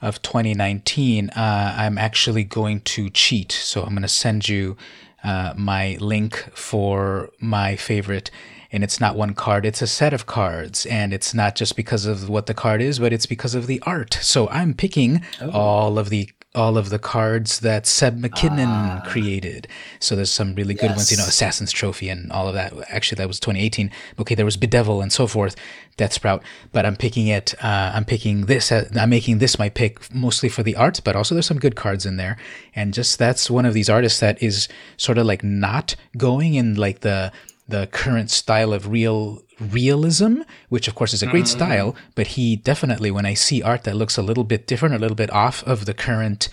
[0.03, 3.53] of 2019, uh, I'm actually going to cheat.
[3.53, 4.77] So I'm going to send you
[5.25, 8.31] uh, my link for my favorite.
[8.73, 10.85] And it's not one card, it's a set of cards.
[10.87, 13.81] And it's not just because of what the card is, but it's because of the
[13.87, 14.19] art.
[14.21, 15.51] So I'm picking oh.
[15.51, 19.69] all of the all of the cards that Seb McKinnon uh, created.
[20.01, 20.97] So there's some really good yes.
[20.97, 22.73] ones, you know, Assassin's Trophy and all of that.
[22.89, 23.91] Actually, that was 2018.
[24.19, 25.55] Okay, there was Bedevil and so forth,
[25.99, 26.43] Deathsprout.
[26.73, 27.55] But I'm picking it.
[27.63, 28.73] Uh, I'm picking this.
[28.73, 31.77] Uh, I'm making this my pick mostly for the art, but also there's some good
[31.77, 32.39] cards in there.
[32.75, 36.75] And just that's one of these artists that is sort of like not going in
[36.75, 37.33] like the
[37.69, 41.59] the current style of real realism, which of course is a great mm-hmm.
[41.59, 44.99] style, but he definitely, when I see art that looks a little bit different, a
[44.99, 46.49] little bit off of the current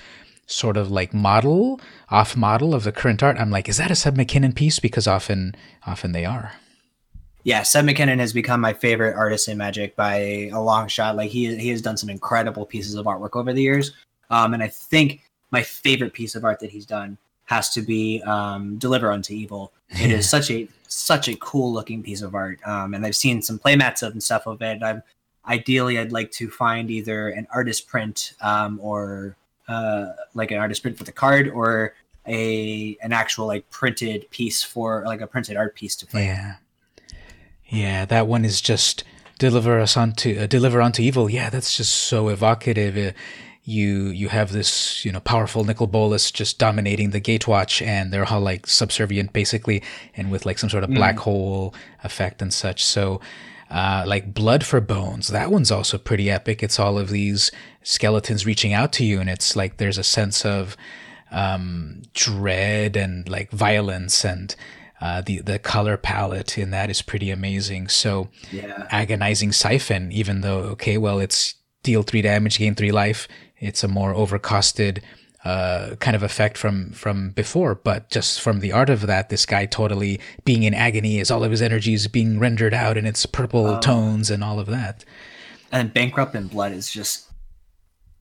[0.46, 1.80] sort of like model,
[2.10, 4.80] off model of the current art, I'm like, is that a Seb McKinnon piece?
[4.80, 6.54] Because often, often they are.
[7.44, 11.18] Yeah, Seb McKinnon has become my favorite artist in Magic by a long shot.
[11.18, 13.92] Like he he has done some incredible pieces of artwork over the years,
[14.30, 18.22] um, and I think my favorite piece of art that he's done has to be
[18.24, 19.74] um, Deliver Unto Evil.
[20.02, 22.60] It is such a such a cool looking piece of art.
[22.66, 24.84] Um, and I've seen some playmats of and stuff of it.
[24.84, 25.04] I'm
[25.48, 29.36] ideally I'd like to find either an artist print um, or
[29.68, 31.94] uh, like an artist print for the card or
[32.28, 36.26] a an actual like printed piece for like a printed art piece to play.
[36.26, 36.56] Yeah,
[37.68, 39.04] yeah, that one is just
[39.40, 41.30] deliver us onto uh, deliver onto evil.
[41.30, 42.98] Yeah, that's just so evocative.
[42.98, 43.18] Uh,
[43.66, 48.26] you you have this you know powerful Nicol Bolas just dominating the Gatewatch, and they're
[48.26, 49.82] all like subservient basically,
[50.16, 50.96] and with like some sort of mm.
[50.96, 52.84] black hole effect and such.
[52.84, 53.22] So.
[53.72, 56.62] Uh, like Blood for Bones, that one's also pretty epic.
[56.62, 57.50] It's all of these
[57.82, 60.78] skeletons reaching out to you, and it's like there's a sense of
[61.32, 64.56] um, dread and like violence, and
[65.02, 67.88] uh, the the color palette in that is pretty amazing.
[67.88, 68.86] So, yeah.
[68.92, 73.28] agonizing syphon, even though okay, well, it's deal three damage, gain three life
[73.64, 75.02] it's a more overcosted
[75.46, 79.46] uh, kind of effect from from before, but just from the art of that, this
[79.46, 83.26] guy totally being in agony as all of his energies being rendered out in its
[83.26, 85.04] purple um, tones and all of that.
[85.72, 87.30] And bankrupt in blood is just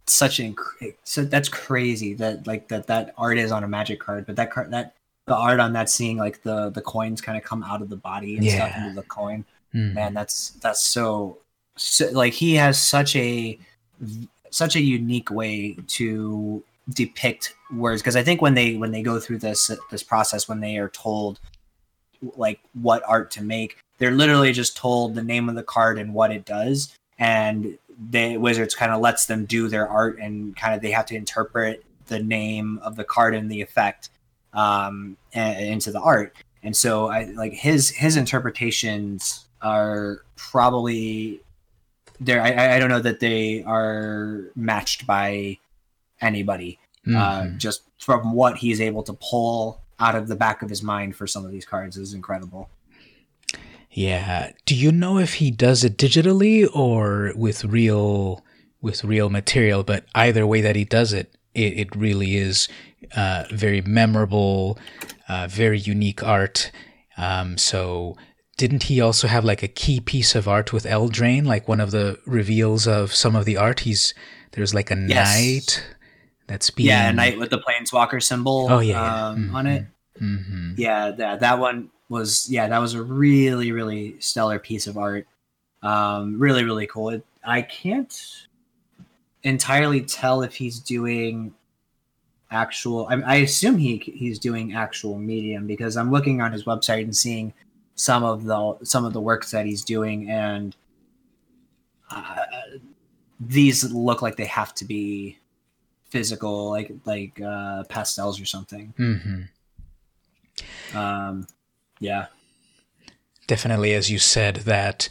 [0.08, 0.56] such an
[1.04, 4.50] so that's crazy that like that that art is on a magic card, but that
[4.50, 4.94] card that
[5.26, 7.96] the art on that seeing like the the coins kind of come out of the
[7.96, 8.66] body and yeah.
[8.66, 9.94] stuff into the coin, mm.
[9.94, 11.38] man, that's that's so,
[11.76, 13.58] so like he has such a
[14.52, 19.20] such a unique way to depict words because I think when they when they go
[19.20, 21.38] through this this process when they are told
[22.36, 26.12] like what art to make they're literally just told the name of the card and
[26.12, 26.98] what it does.
[27.20, 27.78] And
[28.10, 31.14] the wizards kind of lets them do their art and kind of they have to
[31.14, 34.10] interpret the name of the card and the effect
[34.54, 36.34] um, into the art.
[36.64, 41.40] And so I like his his interpretations are probably
[42.24, 45.58] there I, I don't know that they are matched by
[46.20, 47.54] anybody uh, mm-hmm.
[47.54, 51.16] uh, just from what he's able to pull out of the back of his mind
[51.16, 52.68] for some of these cards is incredible.
[53.90, 54.52] Yeah.
[54.64, 58.42] Do you know if he does it digitally or with real
[58.80, 59.82] with real material?
[59.82, 62.68] But either way that he does it it, it really is
[63.14, 64.78] uh, very memorable
[65.28, 66.70] uh, very unique art.
[67.16, 68.16] Um, so
[68.62, 71.90] didn't he also have like a key piece of art with Eldraine, like one of
[71.90, 73.80] the reveals of some of the art?
[73.80, 74.14] He's
[74.52, 75.36] there's like a yes.
[75.36, 75.84] knight
[76.46, 78.68] that's being yeah, a knight with the planeswalker symbol.
[78.70, 79.56] Oh yeah, um, mm-hmm.
[79.56, 79.86] on it.
[80.20, 80.74] Mm-hmm.
[80.76, 85.26] Yeah, that that one was yeah, that was a really really stellar piece of art.
[85.82, 87.08] Um, really really cool.
[87.08, 88.46] It, I can't
[89.42, 91.52] entirely tell if he's doing
[92.48, 93.08] actual.
[93.10, 97.16] I, I assume he he's doing actual medium because I'm looking on his website and
[97.16, 97.54] seeing
[97.94, 100.74] some of the some of the works that he's doing, and
[102.10, 102.36] uh,
[103.40, 105.38] these look like they have to be
[106.04, 108.94] physical, like like uh, pastels or something.
[108.98, 110.96] Mm-hmm.
[110.96, 111.46] Um,
[112.00, 112.26] yeah,
[113.46, 113.94] definitely.
[113.94, 115.08] As you said, that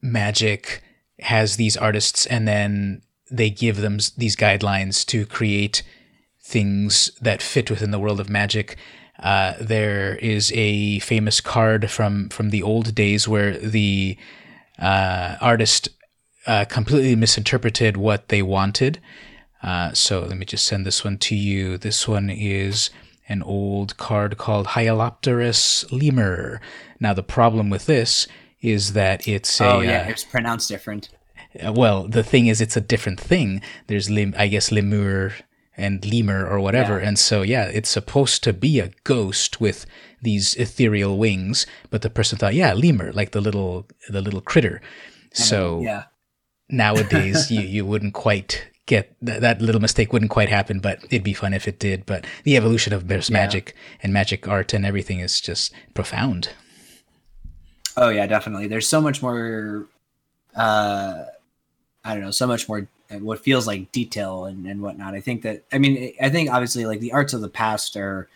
[0.00, 0.82] magic
[1.20, 5.82] has these artists, and then they give them these guidelines to create
[6.40, 8.76] things that fit within the world of magic.
[9.18, 14.16] Uh, there is a famous card from from the old days where the
[14.78, 15.88] uh, artist
[16.46, 19.00] uh, completely misinterpreted what they wanted.
[19.62, 21.78] Uh, so let me just send this one to you.
[21.78, 22.90] This one is
[23.28, 26.58] an old card called Hyalopterous lemure.
[26.98, 28.26] Now the problem with this
[28.60, 31.10] is that it's a, oh yeah, uh, it's pronounced different.
[31.64, 33.60] Uh, well, the thing is, it's a different thing.
[33.86, 35.34] There's lim, I guess lemur
[35.76, 37.00] and lemur or whatever.
[37.00, 37.08] Yeah.
[37.08, 39.86] And so, yeah, it's supposed to be a ghost with
[40.20, 44.80] these ethereal wings, but the person thought, yeah, lemur, like the little the little critter.
[45.32, 46.04] So yeah.
[46.68, 51.22] nowadays, you you wouldn't quite get th- that little mistake wouldn't quite happen, but it'd
[51.22, 52.06] be fun if it did.
[52.06, 53.38] But the evolution of there's yeah.
[53.38, 56.50] magic and magic art and everything is just profound.
[57.96, 58.68] Oh yeah, definitely.
[58.68, 59.86] There's so much more.
[60.54, 61.24] Uh,
[62.04, 62.88] I don't know, so much more
[63.20, 65.14] what feels like detail and, and whatnot.
[65.14, 68.28] I think that I mean I think obviously like the arts of the past are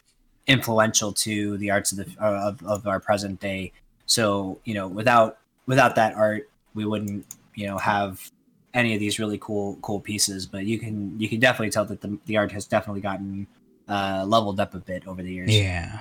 [0.46, 3.72] influential to the arts of the of, of our present day.
[4.06, 8.30] So you know without without that art we wouldn't you know have
[8.74, 10.46] any of these really cool cool pieces.
[10.46, 13.46] But you can you can definitely tell that the the art has definitely gotten
[13.88, 15.56] uh, leveled up a bit over the years.
[15.56, 16.00] Yeah.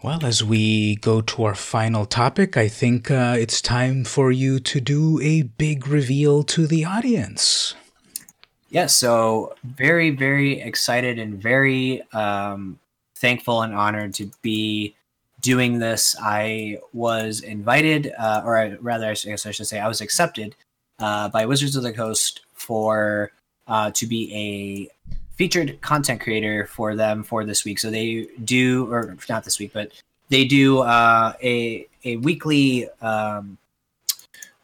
[0.00, 4.60] Well, as we go to our final topic, I think uh, it's time for you
[4.60, 7.74] to do a big reveal to the audience.
[8.70, 12.78] Yes, yeah, so very, very excited and very um,
[13.16, 14.94] thankful and honored to be
[15.40, 16.14] doing this.
[16.22, 20.54] I was invited, uh, or I, rather, I guess I should say, I was accepted
[21.00, 23.32] uh, by Wizards of the Coast for
[23.66, 27.78] uh, to be a featured content creator for them for this week.
[27.78, 29.92] So they do, or not this week, but
[30.28, 33.56] they do uh, a a weekly um,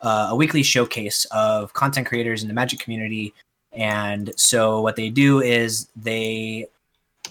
[0.03, 3.33] uh, a weekly showcase of content creators in the Magic community.
[3.73, 6.69] And so what they do is they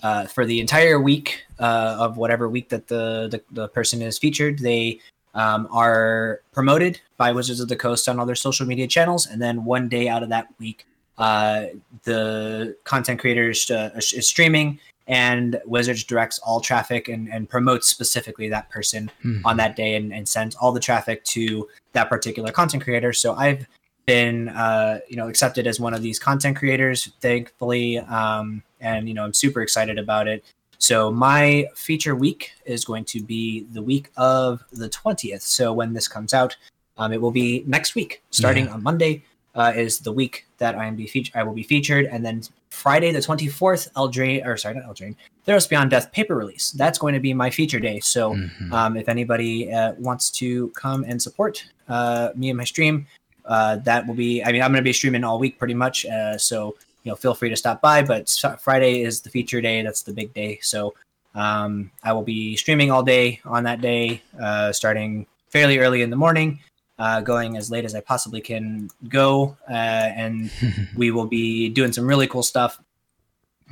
[0.01, 4.17] uh, for the entire week uh, of whatever week that the, the, the person is
[4.17, 4.99] featured, they
[5.33, 9.41] um, are promoted by Wizards of the Coast on all their social media channels, and
[9.41, 10.85] then one day out of that week,
[11.17, 11.65] uh,
[12.03, 18.49] the content creators uh, is streaming and Wizards directs all traffic and, and promotes specifically
[18.49, 19.45] that person mm-hmm.
[19.45, 23.11] on that day and, and sends all the traffic to that particular content creator.
[23.11, 23.67] So I've
[24.05, 29.13] been uh, you know accepted as one of these content creators, thankfully, um, and you
[29.13, 30.43] know I'm super excited about it.
[30.77, 35.41] So my feature week is going to be the week of the 20th.
[35.41, 36.57] So when this comes out,
[36.97, 38.73] um, it will be next week, starting yeah.
[38.73, 39.23] on Monday
[39.55, 41.35] uh, is the week that I am be featured.
[41.35, 45.15] I will be featured, and then Friday the twenty fourth, Eldraine or sorry, not Eldraine,
[45.47, 46.71] Theros Beyond Death paper release.
[46.71, 47.99] That's going to be my feature day.
[47.99, 48.73] So mm-hmm.
[48.73, 53.05] um, if anybody uh, wants to come and support uh, me and my stream,
[53.45, 54.43] uh, that will be.
[54.43, 56.05] I mean, I'm going to be streaming all week pretty much.
[56.05, 58.01] Uh, so you know, feel free to stop by.
[58.01, 59.81] But Friday is the feature day.
[59.83, 60.59] That's the big day.
[60.61, 60.93] So
[61.35, 66.09] um, I will be streaming all day on that day, uh, starting fairly early in
[66.09, 66.59] the morning
[67.03, 70.49] uh, going as late as I possibly can go, uh, and
[70.95, 72.79] we will be doing some really cool stuff,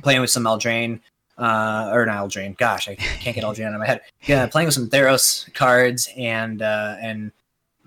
[0.02, 1.00] playing with some Eldraine,
[1.38, 2.58] uh, or not Eldraine.
[2.58, 4.02] Gosh, I can't get Eldraine out of my head.
[4.24, 7.32] Yeah, playing with some Theros cards and uh, and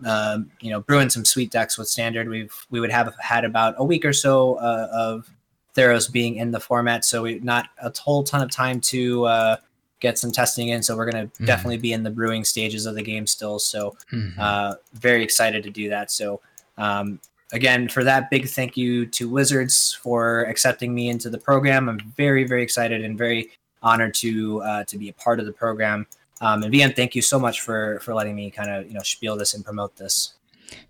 [0.03, 2.27] uh, you know brewing some sweet decks with standard.
[2.27, 5.30] We've we would have had about a week or so uh, of
[5.76, 9.57] Theros being in the format, so we not a whole ton of time to uh,
[10.06, 10.84] get some testing in.
[10.84, 11.45] So we're going to mm-hmm.
[11.45, 13.57] definitely be in the brewing stages of the game still.
[13.60, 14.40] So mm-hmm.
[14.40, 16.11] uh, very excited to do that.
[16.11, 16.41] So
[16.77, 17.19] um,
[17.52, 21.90] again, for that, big thank you to Wizards for accepting me into the program.
[21.90, 23.52] I'm very very excited and very
[23.82, 26.06] honored to uh, to be a part of the program.
[26.41, 29.03] Um, and VM, thank you so much for for letting me kind of you know
[29.03, 30.36] spiel this and promote this.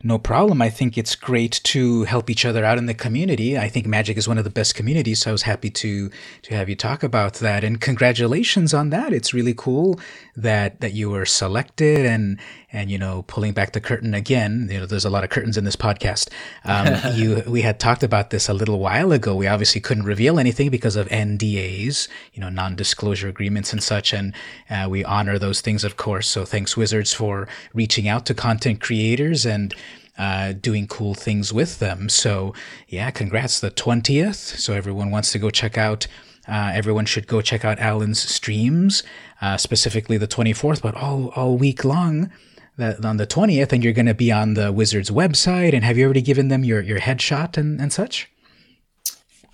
[0.04, 0.62] No problem.
[0.62, 3.58] I think it's great to help each other out in the community.
[3.58, 6.10] I think Magic is one of the best communities, so I was happy to
[6.44, 7.64] to have you talk about that.
[7.64, 9.14] And congratulations on that.
[9.14, 10.00] It's really cool
[10.36, 12.40] that that you were selected and
[12.76, 14.68] and you know pulling back the curtain again.
[14.70, 16.30] You know, there's a lot of curtains in this podcast.
[16.66, 19.36] Um, you we had talked about this a little while ago.
[19.36, 24.34] We obviously couldn't reveal anything because of NDAs, you know, non-disclosure agreements and such, and
[24.70, 26.28] uh, we honor those things, of course.
[26.28, 29.74] So thanks, Wizards, for reaching out to content creators and
[30.18, 32.08] uh, doing cool things with them.
[32.08, 32.54] So,
[32.88, 34.58] yeah, congrats, the 20th.
[34.58, 36.08] So, everyone wants to go check out.
[36.48, 39.04] Uh, everyone should go check out Alan's streams,
[39.42, 42.32] uh, specifically the 24th, but all, all week long
[42.78, 43.72] that on the 20th.
[43.72, 45.74] And you're going to be on the Wizards website.
[45.74, 48.30] And have you already given them your, your headshot and, and such?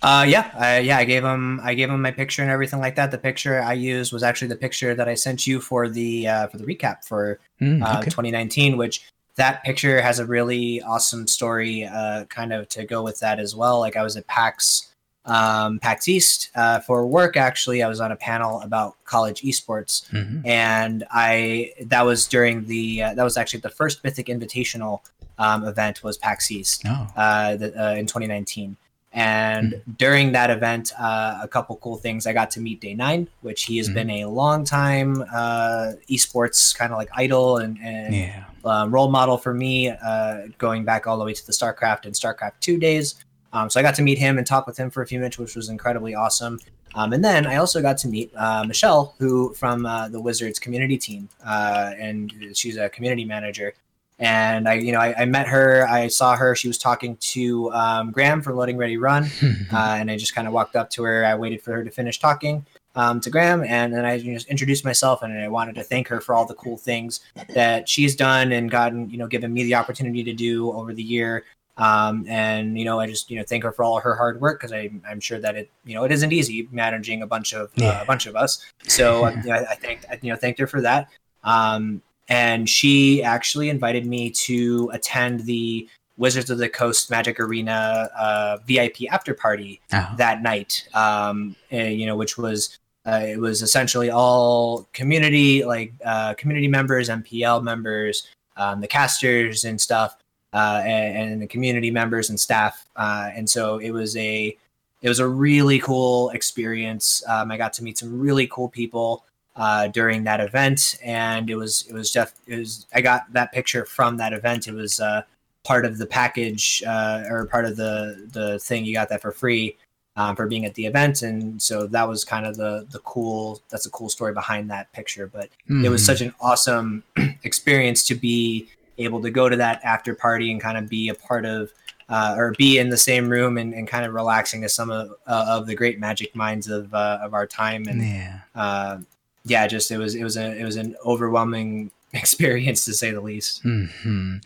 [0.02, 2.96] Uh, yeah, I, yeah, I gave him, I gave him my picture and everything like
[2.96, 3.12] that.
[3.12, 6.46] The picture I used was actually the picture that I sent you for the, uh,
[6.48, 9.04] for the recap for, mm, uh, 2019, which
[9.36, 13.54] that picture has a really awesome story, uh, kind of to go with that as
[13.54, 13.78] well.
[13.78, 14.91] Like I was at PAX,
[15.24, 17.36] um, PAX East uh, for work.
[17.36, 20.46] Actually, I was on a panel about college esports, mm-hmm.
[20.46, 25.00] and I that was during the uh, that was actually the first Mythic Invitational
[25.38, 27.06] um, event was PAX East oh.
[27.16, 28.76] uh, the, uh, in 2019.
[29.14, 29.92] And mm-hmm.
[29.98, 32.26] during that event, uh, a couple cool things.
[32.26, 33.94] I got to meet Day9, which he has mm-hmm.
[33.94, 39.36] been a long time uh, esports kind of like idol and, and yeah role model
[39.36, 43.16] for me, uh, going back all the way to the StarCraft and StarCraft 2 days.
[43.52, 45.38] Um, so I got to meet him and talk with him for a few minutes,
[45.38, 46.58] which was incredibly awesome.
[46.94, 50.58] Um, and then I also got to meet uh, Michelle, who from uh, the Wizards
[50.58, 53.74] community team, uh, and she's a community manager.
[54.18, 55.86] And I, you know, I, I, met her.
[55.88, 56.54] I saw her.
[56.54, 60.76] She was talking to um, Graham from LoadingReadyRun, uh, and I just kind of walked
[60.76, 61.24] up to her.
[61.24, 62.64] I waited for her to finish talking,
[62.94, 66.20] um, to Graham, and then I just introduced myself, and I wanted to thank her
[66.20, 67.20] for all the cool things
[67.54, 71.02] that she's done and gotten, you know, given me the opportunity to do over the
[71.02, 71.44] year.
[71.78, 74.60] Um, and you know, I just you know thank her for all her hard work
[74.60, 78.00] because I'm sure that it you know it isn't easy managing a bunch of uh,
[78.02, 78.64] a bunch of us.
[78.84, 81.08] So uh, you know, I, thanked you know thanked her for that.
[81.44, 85.88] Um, and she actually invited me to attend the
[86.18, 90.08] Wizards of the Coast Magic Arena uh, VIP after party oh.
[90.16, 90.86] that night.
[90.94, 96.34] Um, and, eh, you know, which was uh, it was essentially all community, like uh,
[96.34, 100.16] community members, MPL members, um, the casters and stuff,
[100.52, 102.86] uh, and, and, the community members and staff.
[102.96, 104.56] Uh, and so it was a
[105.00, 107.22] it was a really cool experience.
[107.28, 109.24] Um, I got to meet some really cool people
[109.56, 113.52] uh, during that event, and it was it was just it was I got that
[113.52, 114.68] picture from that event.
[114.68, 115.22] It was uh,
[115.64, 118.84] part of the package or part of the the thing.
[118.84, 119.76] You got that for free
[120.16, 123.60] um, for being at the event, and so that was kind of the the cool.
[123.70, 125.84] That's a cool story behind that picture, but mm.
[125.84, 126.06] it was hmm.
[126.06, 127.02] such an awesome
[127.44, 128.68] experience to be
[129.04, 131.72] able to go to that after party and kind of be a part of.
[132.08, 135.12] Uh, or be in the same room and, and kind of relaxing as some of,
[135.26, 138.40] uh, of the great magic minds of uh, of our time and yeah.
[138.54, 138.98] Uh,
[139.44, 143.20] yeah just it was it was a it was an overwhelming experience to say the
[143.20, 144.36] least mm-hmm.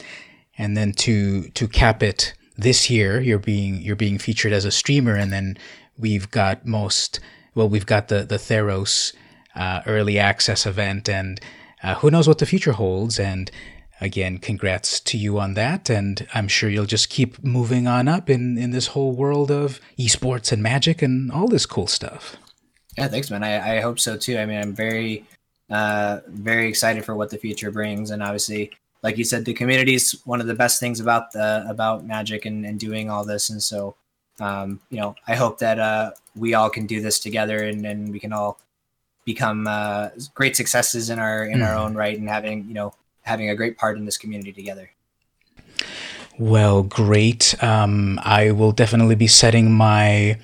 [0.59, 4.71] and then to to cap it this year you're being you're being featured as a
[4.71, 5.59] streamer, and then
[5.99, 7.21] we've got most
[7.55, 9.15] well we've got the the Theros
[9.55, 11.41] uh, early access event, and
[11.83, 13.19] uh, who knows what the future holds.
[13.19, 13.51] And
[14.01, 18.29] again, congrats to you on that, and I'm sure you'll just keep moving on up
[18.31, 22.37] in in this whole world of esports and magic and all this cool stuff.
[22.97, 23.45] Yeah, thanks, man.
[23.45, 24.39] I, I hope so too.
[24.39, 25.25] I mean, I'm very
[25.71, 28.71] uh, very excited for what the future brings, and obviously
[29.03, 32.45] like you said, the community is one of the best things about the about Magic
[32.45, 33.51] and, and doing all this.
[33.51, 33.95] And so,
[34.41, 38.11] um, you know, I hope that uh, we all can do this together and, and
[38.11, 38.59] we can all
[39.25, 41.65] become uh, great successes in our in mm.
[41.65, 41.85] our mm-hmm.
[41.85, 42.95] own right and having you know
[43.27, 44.91] having a great part in this community together.
[46.39, 47.55] Well, great.
[47.63, 50.39] Um, I will definitely be setting my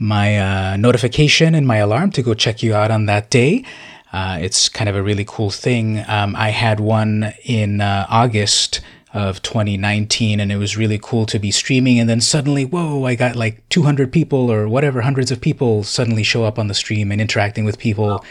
[0.00, 3.64] my uh, notification and my alarm to go check you out on that day.
[4.12, 6.04] Uh, it's kind of a really cool thing.
[6.06, 8.80] Um, I had one in uh, August
[9.14, 13.14] of 2019 and it was really cool to be streaming and then suddenly whoa i
[13.14, 17.10] got like 200 people or whatever hundreds of people suddenly show up on the stream
[17.10, 18.24] and interacting with people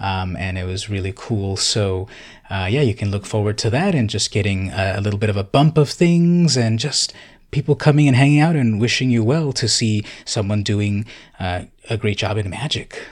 [0.00, 2.08] um, and it was really cool so
[2.50, 5.30] uh, yeah you can look forward to that and just getting a, a little bit
[5.30, 7.12] of a bump of things and just
[7.50, 11.04] people coming and hanging out and wishing you well to see someone doing
[11.38, 13.06] uh, a great job in magic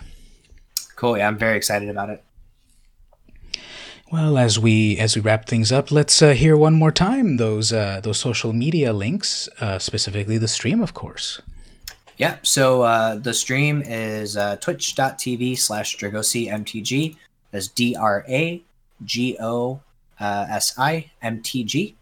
[1.01, 1.17] Cool.
[1.17, 2.23] Yeah, I'm very excited about it.
[4.11, 7.73] Well, as we as we wrap things up, let's uh, hear one more time those
[7.73, 11.41] uh, those social media links, uh, specifically the stream, of course.
[12.17, 12.37] Yeah.
[12.43, 17.17] So uh, the stream is uh, twitch.tv slash DragosiMTG.
[17.53, 18.61] That's D R A
[19.05, 19.81] G O
[20.19, 21.95] uh, S I M T G.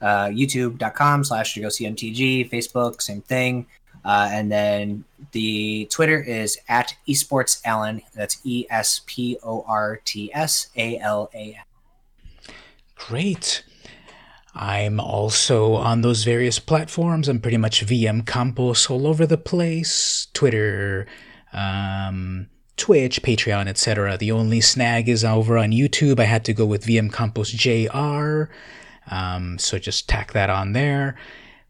[0.00, 3.66] youtube.com slash CMTG, Facebook, same thing.
[4.06, 8.00] Uh, and then the Twitter is at esports Alan.
[8.14, 12.54] That's E S P O R T S A L A N.
[12.94, 13.64] Great.
[14.54, 17.28] I'm also on those various platforms.
[17.28, 21.06] I'm pretty much VM Campos all over the place Twitter,
[21.52, 22.46] um,
[22.76, 24.16] Twitch, Patreon, etc.
[24.16, 26.20] The only snag is over on YouTube.
[26.20, 28.52] I had to go with VM Campos JR.
[29.10, 31.16] Um, so just tack that on there.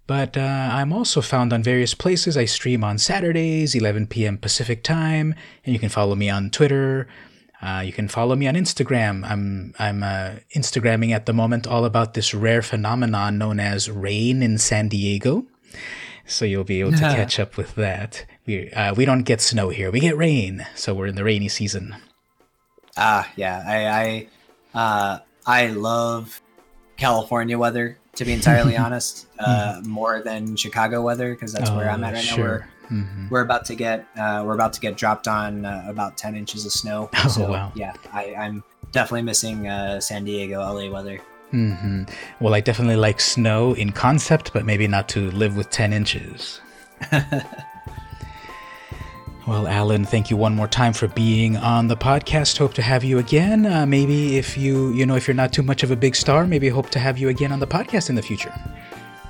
[0.07, 2.37] But uh, I'm also found on various places.
[2.37, 4.39] I stream on Saturdays, 11 p.m.
[4.39, 5.35] Pacific time,
[5.65, 7.09] and you can follow me on Twitter.
[7.61, 9.29] Uh, you can follow me on Instagram.
[9.29, 14.43] I'm I'm uh, Instagramming at the moment all about this rare phenomenon known as rain
[14.43, 15.47] in San Diego.
[16.27, 18.27] So you'll be able to catch up with that.
[18.47, 19.91] We uh, we don't get snow here.
[19.91, 20.67] We get rain.
[20.75, 21.97] So we're in the rainy season.
[22.97, 23.65] Ah, yeah.
[23.67, 24.29] I
[24.75, 26.43] I uh, I love
[26.97, 31.91] California weather to be entirely honest, uh, more than Chicago weather because that's oh, where
[31.91, 32.37] I'm at right sure.
[32.37, 32.43] now.
[32.91, 33.29] We're, mm-hmm.
[33.31, 36.67] we're about to get uh, we're about to get dropped on uh, about ten inches
[36.67, 37.11] of snow.
[37.25, 37.73] Oh so, wow!
[37.75, 38.63] Yeah, I, am
[38.93, 41.21] definitely missing uh, San Diego, LA weather.
[41.53, 42.05] Mm-hmm.
[42.41, 46.61] Well, I definitely like snow in concept, but maybe not to live with ten inches.
[49.47, 52.59] Well, Alan, thank you one more time for being on the podcast.
[52.59, 53.65] Hope to have you again.
[53.65, 56.49] Uh, maybe if you, you know, if you're not too much of a big star,
[56.49, 58.53] maybe hope to have you again on the podcast in the future.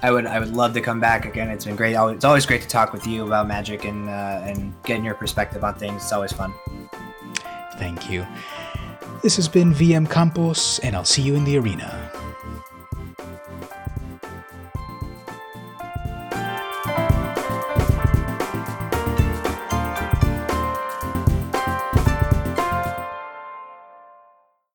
[0.03, 1.51] I would, I would love to come back again.
[1.51, 1.97] It's been great.
[1.97, 5.63] It's always great to talk with you about magic and uh, and getting your perspective
[5.63, 6.03] on things.
[6.03, 6.55] It's always fun.
[7.77, 8.27] Thank you.
[9.23, 12.06] This has been VM Campos, and I'll see you in the arena.